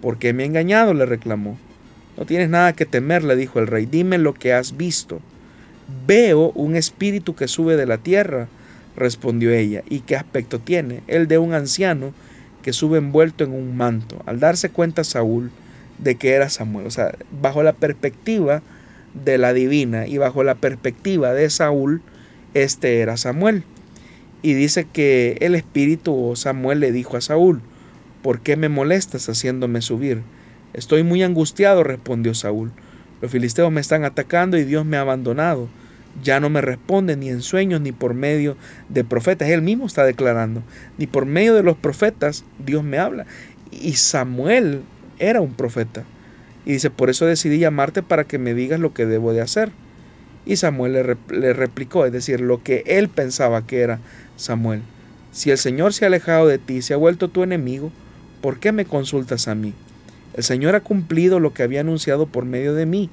[0.00, 0.94] ¿por qué me ha engañado?
[0.94, 1.56] le reclamó.
[2.16, 5.20] No tienes nada que temer, le dijo el rey, dime lo que has visto.
[6.04, 8.48] Veo un espíritu que sube de la tierra
[8.98, 9.82] respondió ella.
[9.88, 11.02] ¿Y qué aspecto tiene?
[11.06, 12.12] El de un anciano
[12.62, 14.22] que sube envuelto en un manto.
[14.26, 15.50] Al darse cuenta Saúl
[15.98, 18.62] de que era Samuel, o sea, bajo la perspectiva
[19.24, 22.02] de la divina y bajo la perspectiva de Saúl,
[22.54, 23.64] este era Samuel.
[24.42, 27.60] Y dice que el espíritu Samuel le dijo a Saúl,
[28.22, 30.22] ¿por qué me molestas haciéndome subir?
[30.74, 32.70] Estoy muy angustiado, respondió Saúl.
[33.20, 35.68] Los filisteos me están atacando y Dios me ha abandonado
[36.22, 38.56] ya no me responde ni en sueños ni por medio
[38.88, 39.48] de profetas.
[39.48, 40.62] Él mismo está declarando,
[40.96, 43.26] ni por medio de los profetas Dios me habla.
[43.70, 44.82] Y Samuel
[45.18, 46.04] era un profeta.
[46.64, 49.70] Y dice, por eso decidí llamarte para que me digas lo que debo de hacer.
[50.44, 54.00] Y Samuel le, replicó, es decir, lo que él pensaba que era
[54.36, 54.82] Samuel.
[55.32, 57.92] Si el Señor se ha alejado de ti, se ha vuelto tu enemigo,
[58.40, 59.74] ¿por qué me consultas a mí?
[60.34, 63.10] El Señor ha cumplido lo que había anunciado por medio de mí.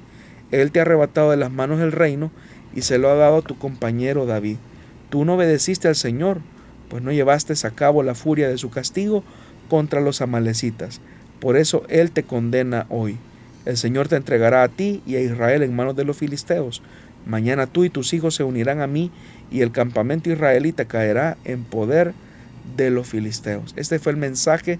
[0.50, 2.30] Él te ha arrebatado de las manos el reino
[2.76, 4.58] y se lo ha dado tu compañero David.
[5.08, 6.42] Tú no obedeciste al Señor,
[6.88, 9.24] pues no llevaste a cabo la furia de su castigo
[9.68, 11.00] contra los amalecitas.
[11.40, 13.16] Por eso Él te condena hoy.
[13.64, 16.82] El Señor te entregará a ti y a Israel en manos de los filisteos.
[17.24, 19.10] Mañana tú y tus hijos se unirán a mí
[19.50, 22.12] y el campamento israelita caerá en poder
[22.76, 23.72] de los filisteos.
[23.76, 24.78] Este fue el mensaje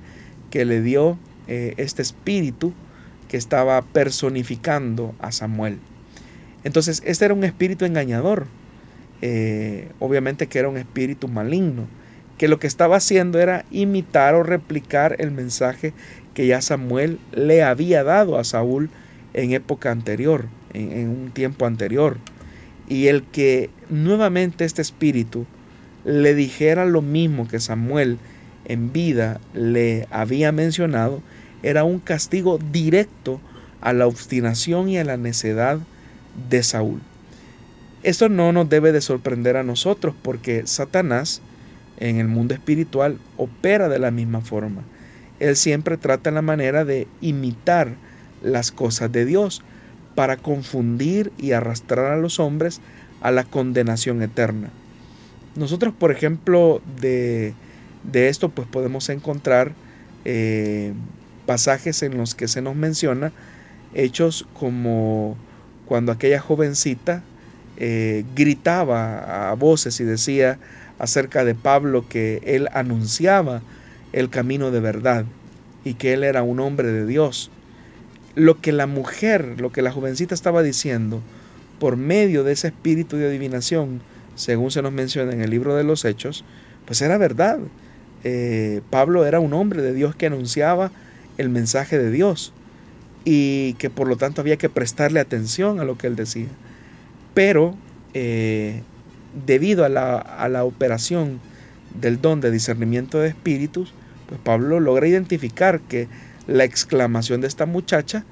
[0.51, 1.19] que le dio
[1.49, 2.75] eh, este espíritu
[3.29, 5.79] que estaba personificando a Samuel.
[6.67, 8.49] Entonces, este era un espíritu engañador.
[9.23, 11.87] Eh, obviamente que era un espíritu maligno,
[12.39, 15.93] que lo que estaba haciendo era imitar o replicar el mensaje
[16.35, 18.91] que ya Samuel le había dado a Saúl
[19.33, 22.19] en época anterior, en, en un tiempo anterior.
[22.89, 25.47] Y el que nuevamente este espíritu
[26.05, 28.19] le dijera lo mismo que Samuel
[28.65, 31.23] en vida le había mencionado,
[31.63, 33.41] era un castigo directo
[33.81, 35.79] a la obstinación y a la necedad
[36.49, 37.01] de Saúl.
[38.03, 41.43] Esto no nos debe de sorprender a nosotros porque Satanás
[41.99, 44.83] en el mundo espiritual opera de la misma forma.
[45.41, 47.95] Él siempre trata la manera de imitar
[48.43, 49.63] las cosas de Dios
[50.15, 52.81] para confundir y arrastrar a los hombres
[53.21, 54.71] a la condenación eterna.
[55.57, 57.55] Nosotros, por ejemplo, de,
[58.13, 59.73] esto pues podemos encontrar
[60.25, 60.93] eh,
[61.45, 63.33] pasajes en los que se nos menciona
[63.95, 65.37] hechos como
[65.87, 67.23] cuando aquella jovencita
[67.79, 70.59] eh, gritaba a voces y decía
[70.99, 73.63] acerca de Pablo que él anunciaba
[74.13, 75.25] el camino de verdad
[75.85, 77.51] y que él era un hombre de Dios.
[78.35, 81.23] Lo que la mujer, lo que la jovencita estaba diciendo,
[81.79, 84.01] por medio de ese espíritu de adivinación,
[84.35, 86.45] según se nos menciona en el libro de los Hechos,
[86.87, 87.59] pues era verdad.
[88.25, 90.91] Eh, Pablo era un hombre de Dios que anunciaba
[91.39, 92.53] el mensaje de Dios
[93.29, 96.47] y que por lo tanto había que prestarle atención a lo que él decía.
[97.35, 97.75] Pero
[98.15, 98.83] eh,
[99.45, 101.41] debido a la, a la operación
[102.01, 103.93] del don de discernimiento de espíritus,
[104.29, 106.07] pues Pablo logra identificar que
[106.47, 108.25] la exclamación de esta muchacha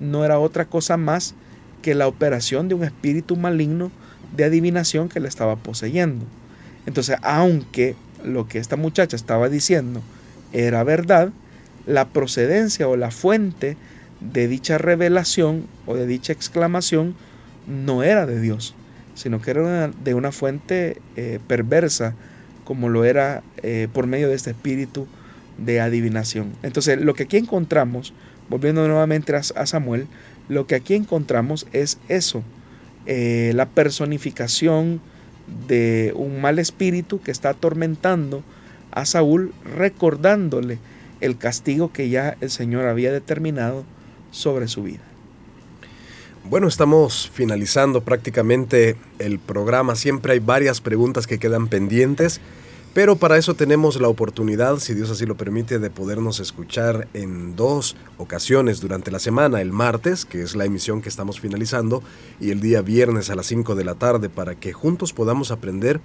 [0.00, 1.34] no era otra cosa más
[1.80, 3.90] que la operación de un espíritu maligno
[4.36, 6.26] de adivinación que le estaba poseyendo.
[6.84, 10.02] Entonces, aunque lo que esta muchacha estaba diciendo
[10.52, 11.30] era verdad,
[11.86, 13.78] la procedencia o la fuente
[14.32, 17.14] de dicha revelación o de dicha exclamación
[17.66, 18.74] no era de Dios,
[19.14, 22.14] sino que era de una fuente eh, perversa,
[22.64, 25.06] como lo era eh, por medio de este espíritu
[25.58, 26.52] de adivinación.
[26.62, 28.14] Entonces, lo que aquí encontramos,
[28.48, 30.06] volviendo nuevamente a Samuel,
[30.48, 32.42] lo que aquí encontramos es eso,
[33.06, 35.00] eh, la personificación
[35.68, 38.42] de un mal espíritu que está atormentando
[38.92, 40.78] a Saúl, recordándole
[41.20, 43.84] el castigo que ya el Señor había determinado
[44.32, 45.02] sobre su vida.
[46.44, 49.94] Bueno, estamos finalizando prácticamente el programa.
[49.94, 52.40] Siempre hay varias preguntas que quedan pendientes.
[52.94, 57.56] Pero para eso tenemos la oportunidad, si Dios así lo permite, de podernos escuchar en
[57.56, 62.02] dos ocasiones durante la semana, el martes, que es la emisión que estamos finalizando,
[62.38, 66.02] y el día viernes a las 5 de la tarde, para que juntos podamos aprender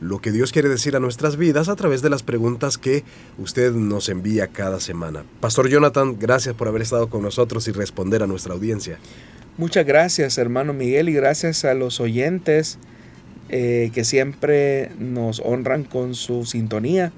[0.00, 3.04] lo que Dios quiere decir a nuestras vidas a través de las preguntas que
[3.38, 5.24] usted nos envía cada semana.
[5.40, 8.98] Pastor Jonathan, gracias por haber estado con nosotros y responder a nuestra audiencia.
[9.58, 12.78] Muchas gracias, hermano Miguel, y gracias a los oyentes
[13.48, 17.12] eh, que siempre nos honran con su sintonía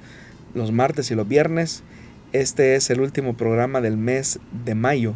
[0.55, 1.83] los martes y los viernes.
[2.33, 5.15] Este es el último programa del mes de mayo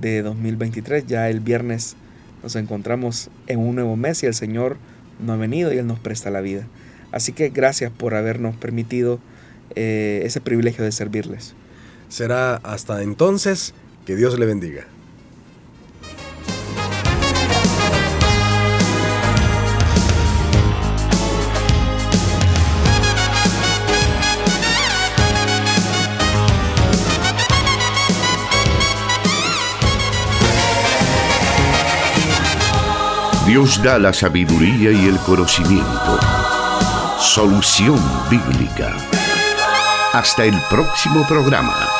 [0.00, 1.06] de 2023.
[1.06, 1.96] Ya el viernes
[2.42, 4.78] nos encontramos en un nuevo mes y el Señor
[5.24, 6.66] no ha venido y Él nos presta la vida.
[7.12, 9.20] Así que gracias por habernos permitido
[9.74, 11.54] eh, ese privilegio de servirles.
[12.08, 13.74] Será hasta entonces
[14.06, 14.86] que Dios le bendiga.
[33.50, 36.49] Dios da la sabiduría y el conocimiento.
[37.20, 38.00] Solución
[38.30, 38.96] bíblica.
[40.14, 41.99] Hasta el próximo programa.